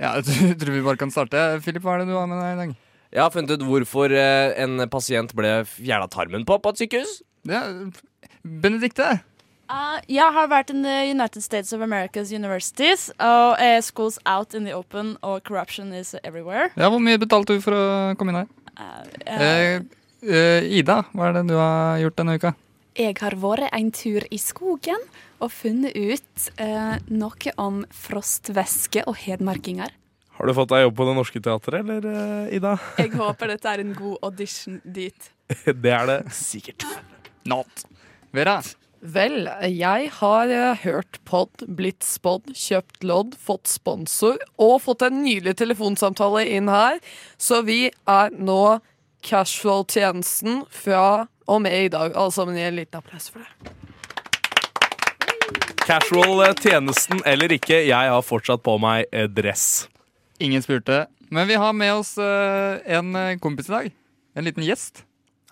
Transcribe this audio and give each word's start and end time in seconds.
Ja, 0.00 0.14
jeg 0.20 0.58
tror 0.60 0.74
vi 0.74 0.82
bare 0.84 1.00
kan 1.00 1.12
starte. 1.14 1.46
Filip, 1.64 1.84
hva 1.84 1.96
er 1.96 2.04
det 2.04 2.10
du 2.10 2.18
har 2.18 2.28
med 2.30 2.42
deg 2.42 2.52
i 2.52 2.60
dag? 2.64 2.74
Jeg 3.16 3.22
har 3.22 3.32
funnet 3.32 3.54
ut 3.54 3.64
hvorfor 3.64 4.12
eh, 4.12 4.52
en 4.60 4.82
pasient 4.92 5.32
ble 5.38 5.62
fjerna 5.70 6.08
tarmen 6.12 6.44
på 6.48 6.58
på 6.60 6.74
et 6.74 6.82
sykehus. 6.82 7.20
Ja, 7.48 7.62
Benedikte. 8.42 9.20
Uh, 9.66 9.98
jeg 10.06 10.26
har 10.36 10.46
vært 10.46 10.68
in 10.70 10.84
the 10.84 11.10
United 11.10 11.42
States 11.42 11.72
of 11.72 11.80
America's 11.82 12.30
universities. 12.34 13.08
Og 13.18 13.56
uh, 13.58 13.80
schools 13.82 14.18
out 14.26 14.54
in 14.54 14.66
the 14.68 14.74
open, 14.76 15.16
og 15.22 15.42
corruption 15.48 15.92
is 15.94 16.14
everywhere. 16.22 16.68
Ja, 16.76 16.90
Hvor 16.90 17.02
mye 17.02 17.18
betalte 17.18 17.56
du 17.56 17.64
for 17.64 17.74
å 17.74 17.86
komme 18.18 18.34
inn 18.34 18.42
her? 18.44 18.52
Uh, 18.76 19.16
Eh, 19.26 19.80
eh, 20.26 20.64
Ida, 20.78 21.02
hva 21.14 21.28
er 21.30 21.38
det 21.38 21.46
du 21.50 21.56
har 21.58 21.98
gjort 22.02 22.16
denne 22.20 22.36
uka? 22.38 22.52
Jeg 22.96 23.18
har 23.20 23.34
vært 23.36 23.74
en 23.76 23.90
tur 23.92 24.24
i 24.32 24.38
skogen 24.40 25.02
og 25.44 25.50
funnet 25.52 25.92
ut 25.92 26.46
eh, 26.56 26.94
noe 27.12 27.52
om 27.60 27.82
frostvæske 27.92 29.02
og 29.04 29.18
hedmarkinger. 29.20 29.92
Har 30.36 30.48
du 30.48 30.52
fått 30.56 30.72
deg 30.72 30.86
jobb 30.86 30.96
på 30.96 31.08
Det 31.08 31.16
Norske 31.18 31.42
Teatret, 31.44 31.84
eller, 31.84 32.08
eh, 32.08 32.56
Ida? 32.56 32.72
Jeg 33.02 33.12
håper 33.16 33.52
dette 33.52 33.68
er 33.68 33.84
en 33.84 33.92
god 33.96 34.16
audition 34.30 34.80
dit. 34.84 35.28
Det 35.84 35.92
er 35.92 36.08
det 36.08 36.18
sikkert. 36.32 36.88
Not. 37.44 37.84
Vera. 38.32 38.62
Vel, 39.06 39.44
jeg 39.76 40.08
har 40.16 40.50
eh, 40.50 40.80
hørt 40.82 41.20
pod, 41.28 41.62
blitt 41.68 42.02
spådd, 42.02 42.48
kjøpt 42.56 43.04
lodd, 43.06 43.36
fått 43.38 43.68
sponsor 43.70 44.40
og 44.56 44.80
fått 44.88 45.04
en 45.06 45.20
nylig 45.20 45.52
telefonsamtale 45.60 46.46
inn 46.56 46.72
her. 46.72 46.98
Så 47.36 47.60
vi 47.68 47.90
er 48.08 48.32
nå 48.34 48.80
Casual-tjenesten 49.26 50.64
fra 50.72 51.26
og 51.46 51.62
med 51.62 51.74
i 51.84 51.88
dag. 51.92 52.12
Alle 52.14 52.32
sammen 52.34 52.56
gi 52.58 52.64
en 52.66 52.78
liten 52.78 52.98
applaus 53.00 53.28
for 53.32 53.42
det. 53.44 53.74
Casual-tjenesten 55.86 57.20
eller 57.30 57.52
ikke, 57.54 57.78
jeg 57.86 58.10
har 58.10 58.24
fortsatt 58.26 58.62
på 58.66 58.74
meg 58.82 59.06
eh, 59.14 59.28
dress. 59.30 59.86
Ingen 60.42 60.64
spurte. 60.64 61.04
Men 61.30 61.46
vi 61.48 61.54
har 61.58 61.72
med 61.74 61.92
oss 61.94 62.16
eh, 62.18 62.80
en 62.98 63.14
eh, 63.18 63.36
kompis 63.42 63.70
i 63.70 63.74
dag. 63.76 63.86
En 64.36 64.46
liten 64.46 64.66
gjest. 64.66 65.04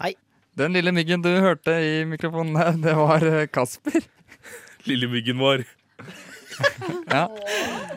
Hei. 0.02 0.12
Den 0.58 0.74
lille 0.74 0.92
myggen 0.94 1.22
du 1.24 1.30
hørte 1.42 1.72
i 1.83 2.02
mikrofonen, 2.06 2.55
her, 2.58 2.74
det 2.83 2.94
var 2.98 3.24
eh, 3.27 3.46
Kasper. 3.50 4.02
Lille 4.90 5.11
myggen 5.11 5.40
vår. 5.42 5.64
Ja. 7.11 7.24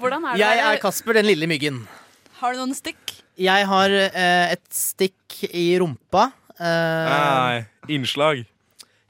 Hvordan 0.01 0.23
er 0.25 0.33
det? 0.33 0.39
Jeg 0.41 0.61
er 0.65 0.79
Kasper, 0.81 1.13
den 1.19 1.27
lille 1.29 1.45
myggen. 1.49 1.75
Har 2.39 2.53
du 2.55 2.61
noen 2.63 2.73
stikk? 2.73 3.11
Jeg 3.37 3.67
har 3.69 3.93
eh, 3.93 4.53
et 4.55 4.63
stikk 4.73 5.35
i 5.51 5.67
rumpa. 5.77 6.23
Eh, 6.57 7.09
Nei, 7.11 7.59
innslag. 7.89 8.45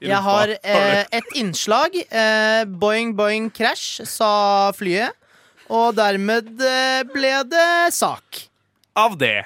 jeg 0.00 0.22
har 0.22 0.54
eh, 0.62 1.04
et 1.12 1.36
innslag. 1.36 1.94
Eh, 2.10 2.64
boing, 2.66 3.14
boing, 3.16 3.50
crash, 3.50 4.02
sa 4.06 4.70
flyet. 4.76 5.14
Og 5.68 5.96
dermed 5.98 6.62
eh, 6.64 7.02
ble 7.12 7.34
det 7.50 7.92
sak. 7.92 8.44
Av 8.98 9.18
det. 9.18 9.44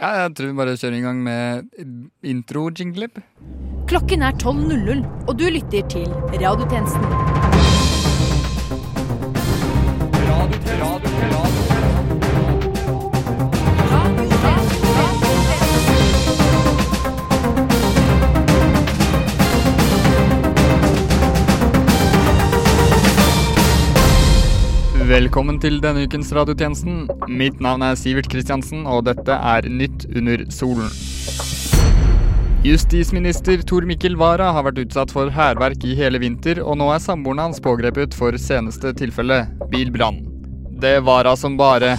ja, 0.00 0.12
jeg 0.24 0.34
tror 0.34 0.50
vi 0.50 0.58
bare 0.58 0.76
kjører 0.78 0.98
i 0.98 1.04
gang 1.04 1.22
med 1.22 1.68
intro-jingleb. 2.22 3.20
Klokken 3.88 4.22
er 4.22 4.36
12.00, 4.36 5.04
og 5.28 5.36
du 5.38 5.48
lytter 5.48 5.86
til 5.88 6.08
Radiotjenesten. 6.34 7.37
Velkommen 25.18 25.56
til 25.58 25.80
denne 25.82 26.04
ukens 26.06 26.28
radiotjenesten. 26.36 27.08
Mitt 27.40 27.56
navn 27.64 27.82
er 27.82 27.96
Sivert 27.98 28.28
Kristiansen, 28.30 28.84
og 28.86 29.00
dette 29.08 29.34
er 29.34 29.66
Nytt 29.66 30.04
under 30.14 30.44
solen. 30.54 30.92
Justisminister 32.62 33.64
Tor 33.66 33.82
Mikkel 33.88 34.14
Wara 34.20 34.52
har 34.54 34.62
vært 34.68 34.78
utsatt 34.84 35.10
for 35.10 35.32
hærverk 35.34 35.82
i 35.88 35.96
hele 35.98 36.20
vinter, 36.22 36.60
og 36.62 36.78
nå 36.78 36.86
er 36.94 37.02
samboeren 37.02 37.48
hans 37.48 37.58
pågrepet 37.64 38.14
for 38.14 38.38
seneste 38.38 38.92
tilfelle, 39.00 39.40
bilbrann. 39.72 40.20
Det 40.78 41.00
Wara 41.08 41.32
som 41.40 41.56
bare. 41.58 41.96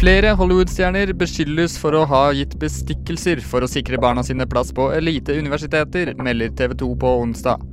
Flere 0.00 0.32
Hollywood-stjerner 0.40 1.12
beskyldes 1.20 1.76
for 1.82 1.98
å 1.98 2.06
ha 2.08 2.22
gitt 2.38 2.56
bestikkelser 2.62 3.44
for 3.44 3.66
å 3.66 3.68
sikre 3.68 4.00
barna 4.00 4.24
sine 4.24 4.48
plass 4.48 4.72
på 4.72 4.88
eliteuniversiteter, 4.96 6.14
melder 6.16 6.56
TV 6.62 6.78
2 6.86 6.90
på 7.04 7.12
onsdag. 7.26 7.68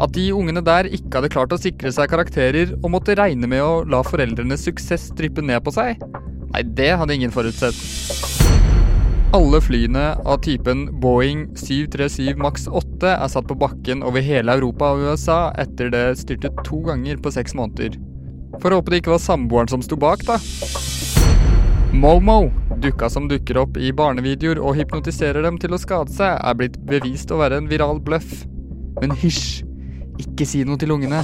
At 0.00 0.14
de 0.16 0.30
ungene 0.36 0.62
der 0.64 0.88
ikke 0.88 1.18
hadde 1.18 1.32
klart 1.32 1.54
å 1.54 1.60
sikre 1.60 1.92
seg 1.94 2.10
karakterer 2.12 2.74
og 2.80 2.90
måtte 2.94 3.16
regne 3.18 3.50
med 3.50 3.64
å 3.64 3.82
la 3.88 4.02
foreldrenes 4.06 4.64
suksess 4.66 5.10
dryppe 5.16 5.44
ned 5.44 5.62
på 5.66 5.74
seg? 5.76 6.00
Nei, 6.50 6.64
det 6.78 6.92
hadde 6.98 7.16
ingen 7.16 7.34
forutsett. 7.34 7.76
Alle 9.36 9.60
flyene 9.62 10.16
av 10.26 10.40
typen 10.42 10.88
Boeing 10.98 11.44
737 11.54 12.34
Max 12.42 12.64
8 12.66 13.12
er 13.12 13.28
satt 13.30 13.46
på 13.46 13.54
bakken 13.60 14.02
over 14.02 14.24
hele 14.26 14.56
Europa 14.58 14.88
og 14.90 15.04
USA 15.06 15.38
etter 15.62 15.92
det 15.94 16.06
styrtet 16.18 16.58
to 16.66 16.80
ganger 16.88 17.20
på 17.22 17.30
seks 17.36 17.54
måneder. 17.54 17.94
Får 18.58 18.74
håpe 18.74 18.90
det 18.90 19.04
ikke 19.04 19.14
var 19.14 19.22
samboeren 19.22 19.70
som 19.70 19.84
sto 19.86 19.94
bak, 20.00 20.26
da. 20.26 20.40
Momo, 21.94 22.50
dukka 22.82 23.06
som 23.10 23.30
dukker 23.30 23.62
opp 23.62 23.78
i 23.78 23.92
barnevideoer 23.94 24.58
og 24.58 24.74
hypnotiserer 24.80 25.46
dem 25.46 25.62
til 25.62 25.74
å 25.74 25.78
skade 25.78 26.10
seg, 26.14 26.34
er 26.34 26.58
blitt 26.58 26.80
bevist 26.90 27.30
å 27.30 27.38
være 27.38 27.62
en 27.62 27.70
viral 27.70 28.02
bløff. 28.02 28.42
Men 28.98 29.14
hysj, 29.14 29.62
ikke 30.18 30.46
si 30.48 30.64
noe 30.66 30.80
til 30.80 30.92
ungene. 30.96 31.22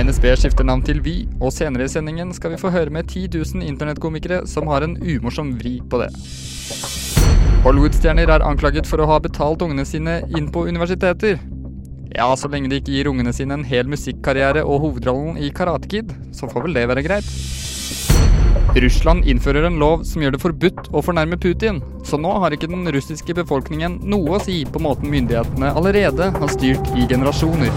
NSB 0.00 0.26
skifter 0.38 0.64
navn 0.64 0.82
til 0.86 1.00
Vy, 1.04 1.14
og 1.42 1.52
senere 1.52 1.84
i 1.84 1.92
sendingen 1.92 2.30
skal 2.36 2.54
vi 2.54 2.60
få 2.60 2.70
høre 2.72 2.92
med 2.94 3.08
10 3.10 3.28
000 3.34 3.66
internettkomikere 3.66 4.44
som 4.48 4.68
har 4.70 4.86
en 4.86 4.96
umorsom 5.00 5.54
vri 5.60 5.78
på 5.90 6.00
det. 6.00 6.08
Hollywood-stjerner 7.64 8.30
er 8.32 8.46
anklaget 8.46 8.88
for 8.88 9.02
å 9.02 9.08
ha 9.10 9.18
betalt 9.20 9.60
ungene 9.66 9.84
sine 9.84 10.22
inn 10.36 10.48
på 10.52 10.64
universiteter. 10.70 11.36
Ja, 12.16 12.30
så 12.34 12.48
lenge 12.50 12.70
de 12.72 12.80
ikke 12.80 12.94
gir 12.94 13.10
ungene 13.10 13.34
sine 13.36 13.58
en 13.58 13.66
hel 13.66 13.90
musikkarriere 13.90 14.64
og 14.64 14.80
hovedrollen 14.86 15.36
i 15.38 15.52
Karate 15.54 15.90
Kid, 15.90 16.14
så 16.34 16.48
får 16.50 16.66
vel 16.66 16.80
det 16.80 16.88
være 16.90 17.04
greit. 17.06 17.28
Russland 18.76 19.24
innfører 19.26 19.66
en 19.66 19.78
lov 19.82 20.04
som 20.06 20.22
gjør 20.22 20.36
det 20.36 20.40
forbudt 20.42 20.90
å 20.94 21.02
fornærme 21.02 21.38
Putin, 21.42 21.80
så 22.06 22.18
nå 22.20 22.30
har 22.42 22.54
ikke 22.54 22.70
den 22.70 22.86
russiske 22.94 23.34
befolkningen 23.34 23.98
noe 24.06 24.36
å 24.38 24.42
si 24.44 24.60
på 24.64 24.82
måten 24.82 25.10
myndighetene 25.10 25.72
allerede 25.74 26.30
har 26.36 26.52
styrt 26.54 26.90
i 26.94 27.06
generasjoner. 27.10 27.70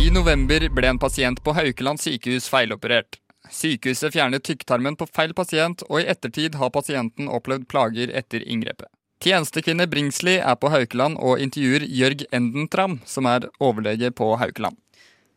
I 0.00 0.10
november 0.10 0.66
ble 0.74 0.90
en 0.90 0.98
pasient 0.98 1.42
på 1.44 1.54
Haukeland 1.54 2.02
sykehus 2.02 2.48
feiloperert. 2.50 3.20
Sykehuset 3.50 4.14
fjernet 4.14 4.44
tykktarmen 4.46 4.96
på 4.98 5.06
feil 5.10 5.34
pasient, 5.34 5.82
og 5.88 6.02
i 6.02 6.08
ettertid 6.10 6.56
har 6.58 6.72
pasienten 6.74 7.30
opplevd 7.30 7.66
plager 7.70 8.10
etter 8.14 8.42
inngrepet. 8.42 8.90
Tjenestekvinne 9.20 9.84
Bringsli 9.90 10.38
er 10.40 10.56
på 10.56 10.70
Haukeland 10.72 11.18
og 11.20 11.42
intervjuer 11.44 11.84
Jørg 11.84 12.24
Endentram, 12.32 12.98
som 13.04 13.28
er 13.28 13.50
overlege 13.60 14.10
på 14.16 14.32
Haukeland. 14.40 14.78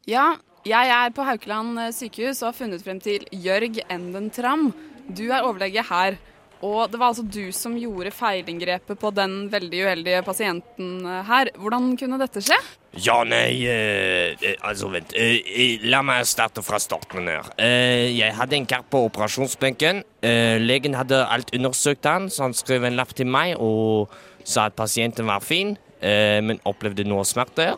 Ja, 0.07 0.37
jeg 0.67 0.91
er 0.95 1.15
på 1.15 1.25
Haukeland 1.27 1.79
eh, 1.79 1.93
sykehus 1.95 2.41
og 2.43 2.51
har 2.51 2.59
funnet 2.59 2.83
frem 2.83 2.99
til 3.03 3.25
Jørg 3.35 3.81
Enden 3.91 4.29
Tram. 4.33 4.69
Du 5.07 5.25
er 5.29 5.43
overlege 5.43 5.83
her. 5.89 6.19
Og 6.63 6.87
det 6.87 6.95
var 6.95 7.09
altså 7.11 7.25
du 7.27 7.51
som 7.51 7.73
gjorde 7.75 8.13
feilinngrepet 8.15 8.95
på 8.95 9.09
den 9.11 9.49
veldig 9.51 9.81
uheldige 9.83 10.21
pasienten 10.23 11.01
eh, 11.03 11.19
her. 11.27 11.51
Hvordan 11.59 11.91
kunne 11.99 12.19
dette 12.21 12.43
skje? 12.45 12.55
Ja, 13.03 13.17
nei 13.27 13.65
eh, 13.67 14.37
eh, 14.39 14.55
Altså, 14.63 14.87
vent. 14.93 15.11
Eh, 15.17 15.83
la 15.83 15.99
meg 16.05 16.23
starte 16.29 16.63
fra 16.63 16.79
starten 16.79 17.27
her. 17.27 17.51
Eh, 17.59 18.13
jeg 18.15 18.31
hadde 18.37 18.55
en 18.61 18.69
kar 18.69 18.85
på 18.87 19.03
operasjonsbenken. 19.09 20.03
Legen 20.63 20.95
hadde 20.95 21.25
alt 21.27 21.51
undersøkt 21.51 22.07
han, 22.07 22.29
så 22.31 22.47
han 22.47 22.55
skrev 22.55 22.85
en 22.87 22.95
lapp 22.95 23.11
til 23.17 23.27
meg 23.27 23.57
og 23.59 24.13
sa 24.47 24.69
at 24.69 24.77
pasienten 24.77 25.27
var 25.27 25.43
fin, 25.43 25.73
men 25.99 26.61
opplevde 26.67 27.03
noe 27.07 27.25
smerter. 27.27 27.75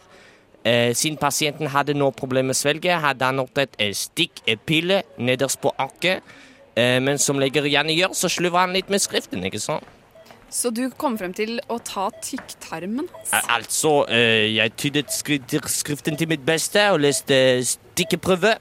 Eh, 0.66 0.94
siden 0.98 1.20
pasienten 1.22 1.70
hadde 1.70 1.94
noe 1.94 2.12
problemer 2.12 2.48
med 2.50 2.58
svelget, 2.58 2.98
hadde 3.04 3.28
han 3.28 3.40
opptatt 3.44 3.76
en 3.80 3.94
stikkpille 3.94 5.04
nederst 5.22 5.62
på 5.62 5.72
arket. 5.78 6.24
Eh, 6.76 6.98
men 7.00 7.20
som 7.22 7.38
leger 7.40 7.68
gjerne 7.70 7.94
gjør, 7.94 8.16
så 8.18 8.28
slurver 8.34 8.66
han 8.66 8.74
litt 8.74 8.90
med 8.90 9.00
skriften, 9.04 9.46
ikke 9.46 9.62
sant? 9.62 9.86
Så 10.50 10.72
du 10.74 10.90
kom 10.98 11.18
frem 11.20 11.34
til 11.36 11.60
å 11.70 11.78
ta 11.84 12.10
tykktarmen 12.24 13.08
hans? 13.12 13.34
Al- 13.34 13.56
Altså, 13.62 14.06
eh, 14.10 14.56
jeg 14.56 14.76
tydet 14.78 15.12
skriften 15.70 16.18
til 16.18 16.28
mitt 16.28 16.46
beste 16.46 16.90
og 16.92 17.00
leste 17.02 17.62
stikkeprøve. 17.66 18.56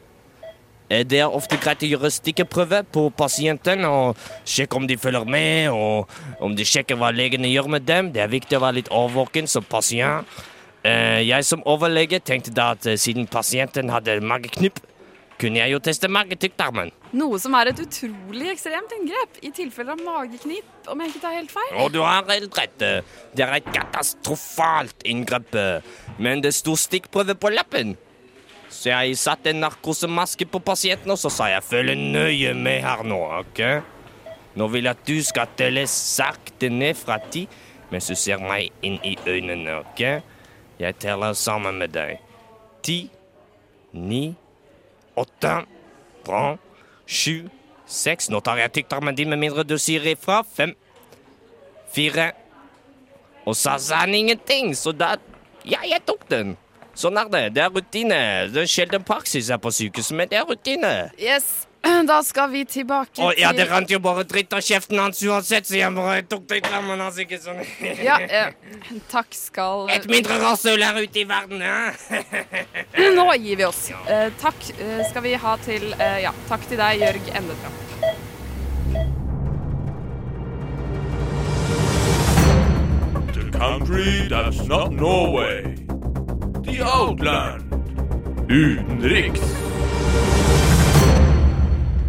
Eh, 0.91 1.03
Det 1.05 1.21
er 1.21 1.29
ofte 1.33 1.57
greit 1.57 1.81
å 1.83 1.89
gjøre 1.89 2.11
stikkeprøve 2.13 2.85
på 2.93 3.11
pasienten 3.17 3.85
og 3.85 4.17
sjekke 4.45 4.77
om 4.77 4.87
de 4.87 4.97
følger 4.97 5.25
med, 5.25 5.71
og 5.71 6.09
om 6.41 6.55
de 6.55 6.65
sjekker 6.65 6.97
hva 6.97 7.11
legene 7.15 7.49
gjør 7.49 7.69
med 7.69 7.87
dem. 7.87 8.13
Det 8.13 8.21
er 8.23 8.29
viktig 8.29 8.59
å 8.59 8.61
være 8.61 8.75
litt 8.83 8.89
årvåken 8.91 9.49
som 9.49 9.63
pasient. 9.65 10.27
Eh, 10.85 11.23
Jeg 11.25 11.45
som 11.49 11.63
overlege 11.65 12.19
tenkte 12.21 12.53
da 12.53 12.73
at 12.75 12.85
eh, 12.87 12.99
siden 13.01 13.27
pasienten 13.31 13.89
hadde 13.89 14.19
mageknipp, 14.21 14.83
kunne 15.41 15.59
jeg 15.59 15.73
jo 15.73 15.79
teste 15.83 16.09
magetykktarmen. 16.13 16.93
Noe 17.17 17.39
som 17.43 17.55
er 17.59 17.71
et 17.73 17.81
utrolig 17.83 18.51
ekstremt 18.53 18.93
inngrep 18.95 19.41
i 19.43 19.51
tilfelle 19.55 19.95
av 19.97 20.03
mageknip, 20.05 20.69
om 20.93 21.01
jeg 21.01 21.11
ikke 21.15 21.23
tar 21.25 21.35
helt 21.39 21.51
feil. 21.55 21.73
Og 21.83 21.91
du 21.95 22.03
har 22.05 22.29
helt 22.29 22.59
rett. 22.59 22.83
eh, 22.83 23.01
Det 23.35 23.47
er 23.47 23.55
et 23.57 23.73
katastrofalt 23.73 25.03
inngrep. 25.05 25.57
Men 26.19 26.41
det 26.45 26.53
sto 26.55 26.77
stikkprøve 26.77 27.35
på 27.35 27.51
lappen. 27.55 27.97
Så 28.69 28.91
jeg 28.91 29.17
satte 29.17 29.51
en 29.51 29.61
narkosemaske 29.63 30.47
på 30.51 30.61
pasienten, 30.61 31.11
og 31.11 31.19
så 31.19 31.31
sa 31.31 31.47
jeg 31.49 31.63
'følg 31.63 31.97
nøye 31.97 32.55
med 32.55 32.83
her 32.83 33.03
nå', 33.03 33.41
OK? 33.41 33.83
Nå 34.57 34.69
vil 34.71 34.85
jeg 34.85 34.91
at 34.91 35.07
du 35.07 35.23
skal 35.23 35.47
telle 35.57 35.87
sakte 35.87 36.69
ned 36.71 36.95
fra 36.97 37.19
ti 37.31 37.49
mens 37.91 38.07
du 38.09 38.15
ser 38.15 38.39
meg 38.39 38.71
inn 38.83 38.99
i 39.05 39.17
øynene, 39.27 39.79
OK? 39.81 40.23
Jeg 40.81 40.97
teller 40.99 41.35
sammen 41.39 41.79
med 41.79 41.95
deg. 41.95 42.19
Ti, 42.85 42.99
ni, 43.95 44.35
åtte, 45.17 45.53
bra, 46.27 46.57
sju, 47.07 47.47
seks 47.87 48.31
Nå 48.33 48.41
tar 48.45 48.59
jeg 48.59 48.73
tykktarmen 48.81 49.17
din 49.17 49.31
med 49.31 49.41
mindre 49.41 49.65
du 49.65 49.77
sier 49.79 50.05
ifra. 50.15 50.43
Fem, 50.43 50.75
fire 51.95 52.33
Og 53.45 53.57
så 53.57 53.77
sa 53.79 54.03
han 54.05 54.15
ingenting, 54.15 54.75
så 54.75 54.93
da 54.93 55.17
Ja, 55.65 55.81
jeg 55.89 56.03
tok 56.05 56.27
den. 56.29 56.57
Sånn 56.95 57.17
er 57.19 57.29
det. 57.33 57.45
Det 57.57 57.63
er 57.65 57.71
rutine. 57.73 58.19
Det 58.53 58.65
er 58.65 58.69
sjelden 58.71 59.05
praksis 59.07 59.49
her 59.51 59.59
på 59.59 59.73
sykehuset, 59.73 60.15
men 60.17 60.29
det 60.29 60.39
er 60.39 60.45
rutine. 60.47 60.91
Yes, 61.19 61.67
da 62.11 62.23
skal 62.25 62.51
vi 62.53 62.65
tilbake 62.69 63.15
til 63.17 63.25
Å 63.27 63.31
ja, 63.37 63.51
det 63.57 63.67
rant 63.69 63.91
jo 63.91 63.99
bare 64.03 64.25
dritt 64.29 64.53
av 64.57 64.63
kjeften 64.65 65.01
hans 65.01 65.21
uansett, 65.25 65.67
så 65.69 65.77
jeg 65.79 65.93
bare 65.97 66.23
tok 66.29 66.47
det 66.51 66.61
i 66.61 66.65
klemmen 66.65 67.03
hans, 67.03 67.19
ikke 67.21 67.41
sånn. 67.43 67.61
Ja, 68.05 68.19
eh, 68.21 68.53
takk 69.13 69.35
skal 69.37 69.91
Et 69.95 70.07
mindre 70.11 70.39
rasshøl 70.43 70.83
her 70.85 71.01
ute 71.03 71.23
i 71.23 71.27
verden, 71.29 71.65
ja. 71.65 71.93
Nå 73.19 73.27
gir 73.37 73.61
vi 73.61 73.67
oss. 73.69 73.87
Eh, 74.09 74.31
takk 74.41 74.71
eh, 74.79 75.03
skal 75.11 75.27
vi 75.27 75.35
ha 75.41 75.57
til 75.65 75.91
eh, 75.99 76.21
Ja, 76.25 76.33
takk 76.49 76.65
til 76.71 76.81
deg, 76.81 77.03
Jørg 77.05 77.33
Endetram. 77.35 77.81
The 83.35 83.51
country 83.59 84.29
that's 84.29 84.65
not 84.69 84.93
Norway. 84.93 85.77
The 86.65 86.81
Outland. 86.83 87.71
Utenriks. 88.49 89.74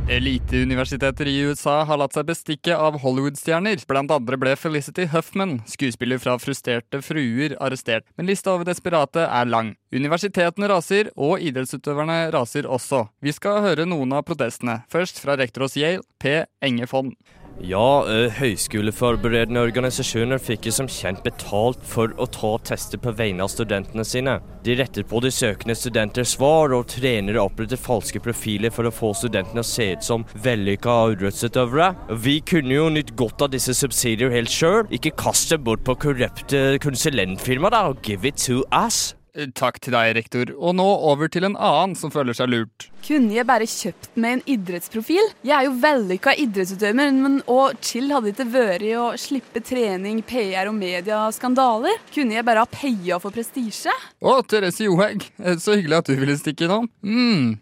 Eliteuniversiteter 0.05 1.25
i 1.27 1.39
USA 1.41 1.79
har 1.89 1.97
latt 1.97 2.13
seg 2.13 2.27
bestikke 2.27 2.75
av 2.77 2.99
Hollywood-stjerner. 3.01 3.79
Blant 3.89 4.11
andre 4.13 4.37
ble 4.37 4.51
Felicity 4.53 5.07
Huffman, 5.09 5.55
skuespiller 5.65 6.21
fra 6.21 6.35
Frustrerte 6.37 7.01
fruer, 7.01 7.55
arrestert. 7.57 8.05
Men 8.13 8.29
lista 8.29 8.53
over 8.53 8.69
desperate 8.69 9.23
er 9.25 9.49
lang. 9.49 9.73
Universitetene 9.89 10.69
raser, 10.69 11.09
og 11.17 11.41
idrettsutøverne 11.41 12.19
raser 12.35 12.69
også. 12.69 13.07
Vi 13.25 13.33
skal 13.33 13.63
høre 13.65 13.87
noen 13.89 14.13
av 14.13 14.27
protestene. 14.29 14.83
Først 14.93 15.23
fra 15.23 15.39
rektor 15.41 15.65
hos 15.65 15.79
Yale, 15.79 16.05
P. 16.21 16.43
Engefond. 16.61 17.17
Ja, 17.63 18.03
eh, 18.11 18.33
høyskoleforberedende 18.35 19.61
organisasjoner 19.63 20.41
fikk 20.43 20.67
som 20.75 20.89
kjent 20.91 21.21
betalt 21.23 21.79
for 21.87 22.11
å 22.19 22.27
ta 22.27 22.51
tester 22.67 22.99
på 22.99 23.13
vegne 23.15 23.45
av 23.45 23.51
studentene 23.53 24.03
sine. 24.05 24.35
De 24.65 24.75
retter 24.75 25.07
på 25.07 25.21
de 25.23 25.31
søkende 25.31 25.75
studenters 25.77 26.35
svar, 26.35 26.73
og 26.75 26.89
trenere 26.91 27.39
oppretter 27.41 27.79
falske 27.79 28.19
profiler 28.19 28.73
for 28.75 28.85
å 28.85 28.93
få 28.93 29.13
studentene 29.15 29.63
å 29.63 29.67
se 29.67 29.93
ut 29.95 30.03
som 30.03 30.25
vellykka 30.35 30.97
idrettsutøvere. 31.15 31.93
Vi 32.19 32.41
kunne 32.41 32.75
jo 32.75 32.89
nytt 32.89 33.15
godt 33.15 33.47
av 33.47 33.53
disse 33.55 33.73
subsidier 33.77 34.33
helt 34.35 34.51
sjøl. 34.51 34.83
Ikke 34.91 35.15
kast 35.15 35.53
dem 35.53 35.63
bort 35.63 35.85
på 35.87 35.95
korrupte 35.95 36.77
konsulentfirmaer, 36.83 37.71
da, 37.71 37.85
og 37.87 38.03
give 38.03 38.27
it 38.27 38.35
to 38.35 38.65
us. 38.71 39.15
Takk 39.57 39.81
til 39.83 39.91
deg, 39.95 40.13
rektor. 40.15 40.51
Og 40.55 40.75
nå 40.77 40.85
over 41.09 41.27
til 41.31 41.43
en 41.47 41.57
annen 41.59 41.95
som 41.99 42.11
føler 42.13 42.35
seg 42.37 42.47
lurt. 42.51 42.87
Kunne 43.05 43.35
jeg 43.35 43.47
bare 43.47 43.67
kjøpt 43.67 44.15
meg 44.21 44.37
en 44.37 44.43
idrettsprofil? 44.55 45.27
Jeg 45.45 45.55
er 45.57 45.67
jo 45.67 45.73
vellykka 45.83 46.35
idrettsutøver, 46.45 46.95
men 47.19 47.41
og 47.51 47.75
chill 47.83 48.13
hadde 48.15 48.31
ikke 48.31 48.47
vært 48.53 48.87
å 48.95 49.09
slippe 49.19 49.61
trening, 49.65 50.21
PR 50.25 50.71
og 50.71 50.77
mediaskandaler? 50.79 51.99
Kunne 52.15 52.37
jeg 52.37 52.47
bare 52.47 52.63
ha 52.63 52.71
peia 52.71 53.19
for 53.19 53.35
prestisje? 53.35 53.93
Å, 54.23 54.39
Therese 54.47 54.87
Johaug. 54.87 55.27
Så 55.59 55.75
hyggelig 55.75 55.99
at 55.99 56.09
du 56.09 56.15
ville 56.19 56.39
stikke 56.39 56.69
innom. 56.69 56.87
Mm. 57.03 57.57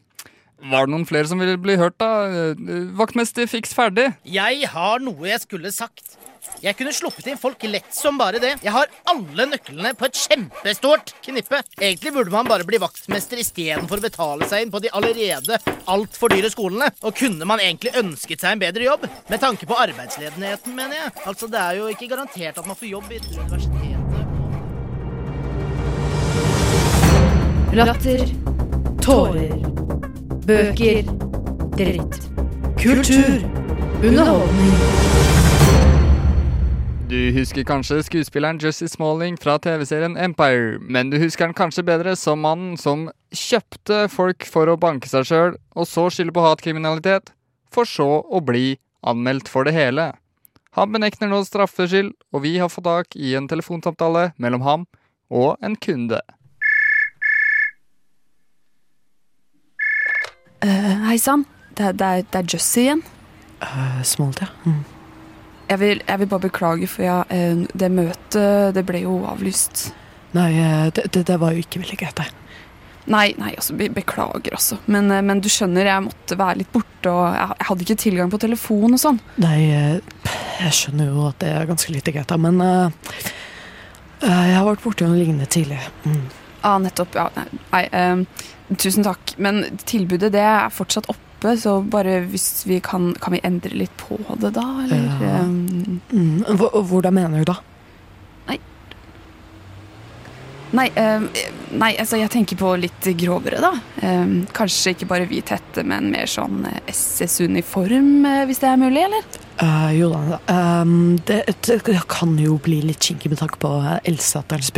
Var 0.71 0.85
det 0.85 0.93
noen 0.93 1.07
flere 1.09 1.27
som 1.27 1.41
ville 1.41 1.57
bli 1.59 1.75
hørt, 1.81 1.97
da? 1.99 2.53
Vaktmester, 2.95 3.49
fiks 3.51 3.73
ferdig. 3.75 4.13
Jeg 4.23 4.69
har 4.71 5.01
noe 5.03 5.27
jeg 5.27 5.41
skulle 5.43 5.73
sagt. 5.75 6.15
Jeg 6.61 6.77
kunne 6.77 6.93
sluppet 6.95 7.27
inn 7.31 7.39
folk 7.39 7.63
lett 7.67 7.89
som 7.95 8.17
bare 8.19 8.39
det. 8.43 8.53
Jeg 8.63 8.73
har 8.75 8.91
alle 9.09 9.47
nøklene 9.49 9.93
på 9.97 10.07
et 10.07 10.19
kjempestort 10.19 11.13
knippe. 11.25 11.61
Egentlig 11.79 12.13
burde 12.15 12.33
man 12.33 12.49
bare 12.49 12.67
bli 12.67 12.79
vaktmester 12.81 13.41
istedenfor 13.41 13.99
å 13.99 14.05
betale 14.05 14.47
seg 14.51 14.65
inn 14.65 14.73
på 14.73 14.81
de 14.83 14.91
allerede 14.93 15.59
altfor 15.91 16.33
dyre 16.35 16.51
skolene. 16.53 16.91
Og 17.03 17.15
kunne 17.17 17.47
man 17.49 17.63
egentlig 17.63 17.95
ønsket 17.99 18.43
seg 18.43 18.55
en 18.55 18.63
bedre 18.63 18.87
jobb? 18.87 19.07
Med 19.31 19.41
tanke 19.43 19.67
på 19.69 19.79
arbeidsledigheten, 19.79 20.75
mener 20.75 20.95
jeg. 21.01 21.15
Altså, 21.25 21.47
Det 21.53 21.59
er 21.59 21.75
jo 21.77 21.89
ikke 21.91 22.07
garantert 22.09 22.57
at 22.57 22.67
man 22.67 22.75
får 22.75 22.89
jobb 22.89 23.11
etter 23.11 23.39
universitetet. 23.39 23.93
Latter. 27.73 28.25
Tårer. 29.01 29.57
Bøker. 30.45 31.03
Dritt. 31.77 32.19
Kultur. 32.77 33.41
Underholdning. 34.03 35.32
Du 37.13 37.19
husker 37.35 37.61
kanskje 37.67 37.99
skuespilleren 38.07 38.57
Jussie 38.57 38.87
Smalling 38.89 39.35
fra 39.37 39.59
TV-serien 39.61 40.15
Empire, 40.17 40.79
men 40.81 41.11
du 41.11 41.19
husker 41.21 41.45
han 41.45 41.53
kanskje 41.53 41.83
bedre 41.85 42.15
som 42.17 42.39
mannen 42.41 42.71
som 42.81 43.03
kjøpte 43.29 44.07
folk 44.09 44.47
for 44.49 44.71
å 44.71 44.79
banke 44.81 45.05
seg 45.11 45.27
sjøl, 45.29 45.51
og 45.77 45.85
så 45.85 46.07
skylde 46.09 46.33
på 46.33 46.41
hatkriminalitet, 46.41 47.29
for 47.69 47.85
så 47.85 48.07
å 48.25 48.41
bli 48.41 48.79
anmeldt 49.05 49.51
for 49.51 49.69
det 49.69 49.75
hele. 49.77 50.07
Han 50.73 50.89
benekter 50.95 51.29
nå 51.29 51.43
straffskyld, 51.45 52.15
og 52.33 52.45
vi 52.47 52.55
har 52.57 52.71
fått 52.73 52.87
tak 52.89 53.13
i 53.19 53.35
en 53.37 53.45
telefonsamtale 53.51 54.31
mellom 54.41 54.65
ham 54.65 54.87
og 55.29 55.61
en 55.61 55.77
kunde. 55.77 56.17
Uh, 60.65 60.97
Hei 61.11 61.19
sann, 61.21 61.45
det, 61.77 61.91
er- 61.91 61.93
det, 62.01 62.11
det 62.33 62.41
er 62.41 62.51
Jussie 62.57 62.87
igjen. 62.87 63.05
Smalt, 64.01 64.41
ja. 64.41 64.49
Mm. 64.65 64.81
Jeg 65.73 65.81
vil, 65.81 66.03
jeg 66.05 66.21
vil 66.21 66.29
bare 66.29 66.43
beklage, 66.43 66.87
for 66.91 67.01
jeg, 67.01 67.25
eh, 67.33 67.65
det 67.73 67.89
møtet 67.89 68.75
det 68.77 68.83
ble 68.85 68.99
jo 69.07 69.17
avlyst. 69.25 69.87
Nei, 70.37 70.51
eh, 70.61 70.87
det, 70.93 71.07
det, 71.15 71.23
det 71.31 71.37
var 71.41 71.55
jo 71.55 71.63
ikke 71.63 71.81
veldig 71.81 71.97
greit, 71.97 72.19
det. 72.21 72.27
Nei, 73.09 73.33
nei, 73.35 73.51
altså, 73.57 73.75
beklager 73.75 74.55
også. 74.55 74.77
Men, 74.93 75.09
eh, 75.11 75.23
men 75.25 75.41
du 75.41 75.49
skjønner, 75.51 75.89
jeg 75.89 76.05
måtte 76.05 76.37
være 76.39 76.61
litt 76.61 76.71
borte, 76.75 77.09
og 77.09 77.25
jeg, 77.35 77.57
hadde 77.67 77.87
ikke 77.87 77.99
tilgang 78.05 78.31
på 78.31 78.39
telefon 78.45 78.95
og 78.95 79.01
sånn. 79.01 79.19
Nei, 79.43 79.57
jeg 79.65 80.77
skjønner 80.77 81.09
jo 81.09 81.25
at 81.31 81.41
det 81.41 81.51
er 81.57 81.69
ganske 81.73 81.95
lite 81.95 82.13
greit, 82.15 82.29
da, 82.29 82.37
men 82.39 82.61
eh, 82.63 83.17
jeg 84.23 84.55
har 84.55 84.69
vært 84.69 84.85
borti 84.85 85.09
noe 85.09 85.19
lignende 85.19 85.49
tidligere. 85.51 85.89
Mm. 86.05 86.23
Ja, 86.63 86.77
nettopp. 86.79 87.17
Ja, 87.17 87.27
nei, 87.35 87.47
nei 87.73 87.83
uh, 87.91 88.45
tusen 88.79 89.03
takk. 89.03 89.33
Men 89.41 89.65
tilbudet 89.83 90.31
det 90.31 90.45
er 90.47 90.71
fortsatt 90.71 91.09
oppe, 91.11 91.22
så 91.59 91.75
bare 91.83 92.21
hvis 92.31 92.63
vi 92.69 92.79
kan 92.83 93.11
Kan 93.21 93.33
vi 93.35 93.41
endre 93.43 93.75
litt 93.75 93.93
på 93.99 94.17
det, 94.39 94.53
da? 94.55 94.63
Eller? 94.85 95.05
Ja. 95.21 95.43
eh, 95.43 95.45
Mm. 96.13 96.43
Hvordan 96.47 97.13
mener 97.13 97.43
du 97.43 97.51
da? 97.51 97.59
Nei, 100.73 100.87
eh, 100.97 101.21
nei, 101.77 101.91
altså 102.01 102.17
jeg 102.17 102.31
tenker 102.33 102.57
på 102.57 102.71
litt 102.81 103.05
grovere, 103.19 103.59
da. 103.61 103.69
Um, 104.01 104.47
kanskje 104.57 104.95
ikke 104.95 105.05
bare 105.11 105.27
hvit 105.29 105.51
hette, 105.53 105.83
men 105.85 106.07
mer 106.09 106.25
sånn 106.25 106.63
SS-uniform, 106.89 108.25
hvis 108.49 108.61
det 108.63 108.71
er 108.71 108.79
mulig, 108.81 109.03
eller? 109.05 109.27
Uh, 109.61 109.91
jo 109.93 110.09
da, 110.09 110.39
Um, 110.49 111.19
det, 111.29 111.43
det 111.69 111.99
kan 112.09 112.33
jo 112.41 112.57
bli 112.57 112.81
litt 112.81 113.05
kinkig 113.05 113.29
med 113.29 113.39
tanke 113.43 113.61
på 113.61 113.69
uh, 113.85 113.99
Elsaterens 114.03 114.73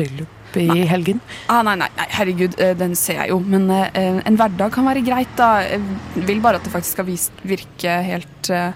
i 0.61 0.85
helgen. 0.89 1.19
Ah, 1.51 1.61
nei, 1.65 1.75
nei, 1.81 1.89
nei, 1.97 2.07
herregud, 2.15 2.57
eh, 2.61 2.73
den 2.77 2.95
ser 2.99 3.21
jeg 3.21 3.33
jo. 3.33 3.39
Men 3.39 3.67
eh, 3.73 4.21
en 4.25 4.37
hverdag 4.39 4.71
kan 4.75 4.87
være 4.87 5.03
greit, 5.05 5.31
da. 5.39 5.49
Jeg 5.65 6.25
vil 6.29 6.41
bare 6.43 6.59
at 6.61 6.67
det 6.67 6.73
faktisk 6.73 6.97
skal 6.97 7.09
virke 7.55 7.97
helt 8.05 8.49
eh, 8.53 8.71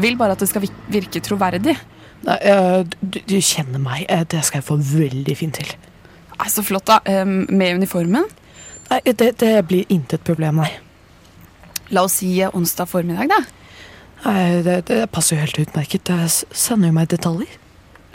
Vil 0.00 0.16
bare 0.16 0.32
at 0.36 0.42
det 0.42 0.48
skal 0.48 0.64
virke 0.88 1.20
troverdig. 1.24 1.76
Nei, 2.26 2.36
eh, 2.50 2.82
du, 3.00 3.18
du 3.26 3.36
kjenner 3.40 3.80
meg, 3.82 4.04
eh, 4.08 4.24
det 4.28 4.42
skal 4.46 4.60
jeg 4.60 4.68
få 4.68 4.76
veldig 4.80 5.36
fint 5.38 5.58
til. 5.60 5.72
Nei, 6.36 6.48
Så 6.52 6.64
flott, 6.64 6.86
da. 6.88 7.00
Eh, 7.04 7.24
med 7.26 7.80
uniformen. 7.80 8.28
Nei, 8.90 9.00
det, 9.06 9.34
det 9.40 9.54
blir 9.68 9.88
intet 9.92 10.24
problem, 10.26 10.62
nei. 10.64 10.70
La 11.90 12.04
oss 12.06 12.20
si 12.20 12.36
onsdag 12.46 12.88
formiddag, 12.90 13.30
da. 13.30 13.40
Nei, 14.24 14.62
det, 14.66 14.76
det 14.90 15.00
passer 15.12 15.36
jo 15.36 15.44
helt 15.44 15.58
utmerket. 15.62 16.04
Det 16.10 16.28
sender 16.56 16.90
jo 16.92 16.96
meg 16.96 17.08
detaljer. 17.12 17.56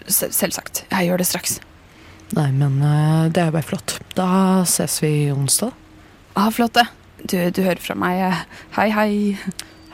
Se 0.05 0.29
selvsagt. 0.35 0.83
Jeg 0.91 1.07
gjør 1.09 1.21
det 1.21 1.25
straks. 1.27 1.57
Nei, 2.35 2.49
men 2.51 2.81
eh, 2.83 3.31
det 3.31 3.39
er 3.39 3.47
jo 3.47 3.55
bare 3.55 3.63
flott. 3.63 3.95
Da 4.17 4.27
ses 4.67 4.97
vi 4.99 5.31
onsdag. 5.31 5.71
Ah, 6.35 6.49
flott, 6.51 6.75
det. 6.75 6.83
Du, 7.23 7.37
du 7.55 7.61
hører 7.63 7.79
fra 7.79 7.95
meg. 7.95 8.43
Hei, 8.75 8.89
hei. 8.91 9.11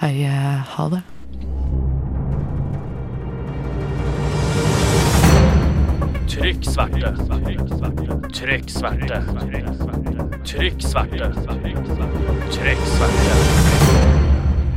Hei, 0.01 0.13
eh, 0.25 0.74
ha 0.74 0.88
det. 0.89 1.03
Trykk 6.31 6.65
sverte. 6.65 7.13
Trykk 8.33 8.74
sverte. 8.74 9.21
Trykk 10.41 10.81
sverte. 10.81 11.31
Trykk 12.57 12.86
sverte. 12.89 13.39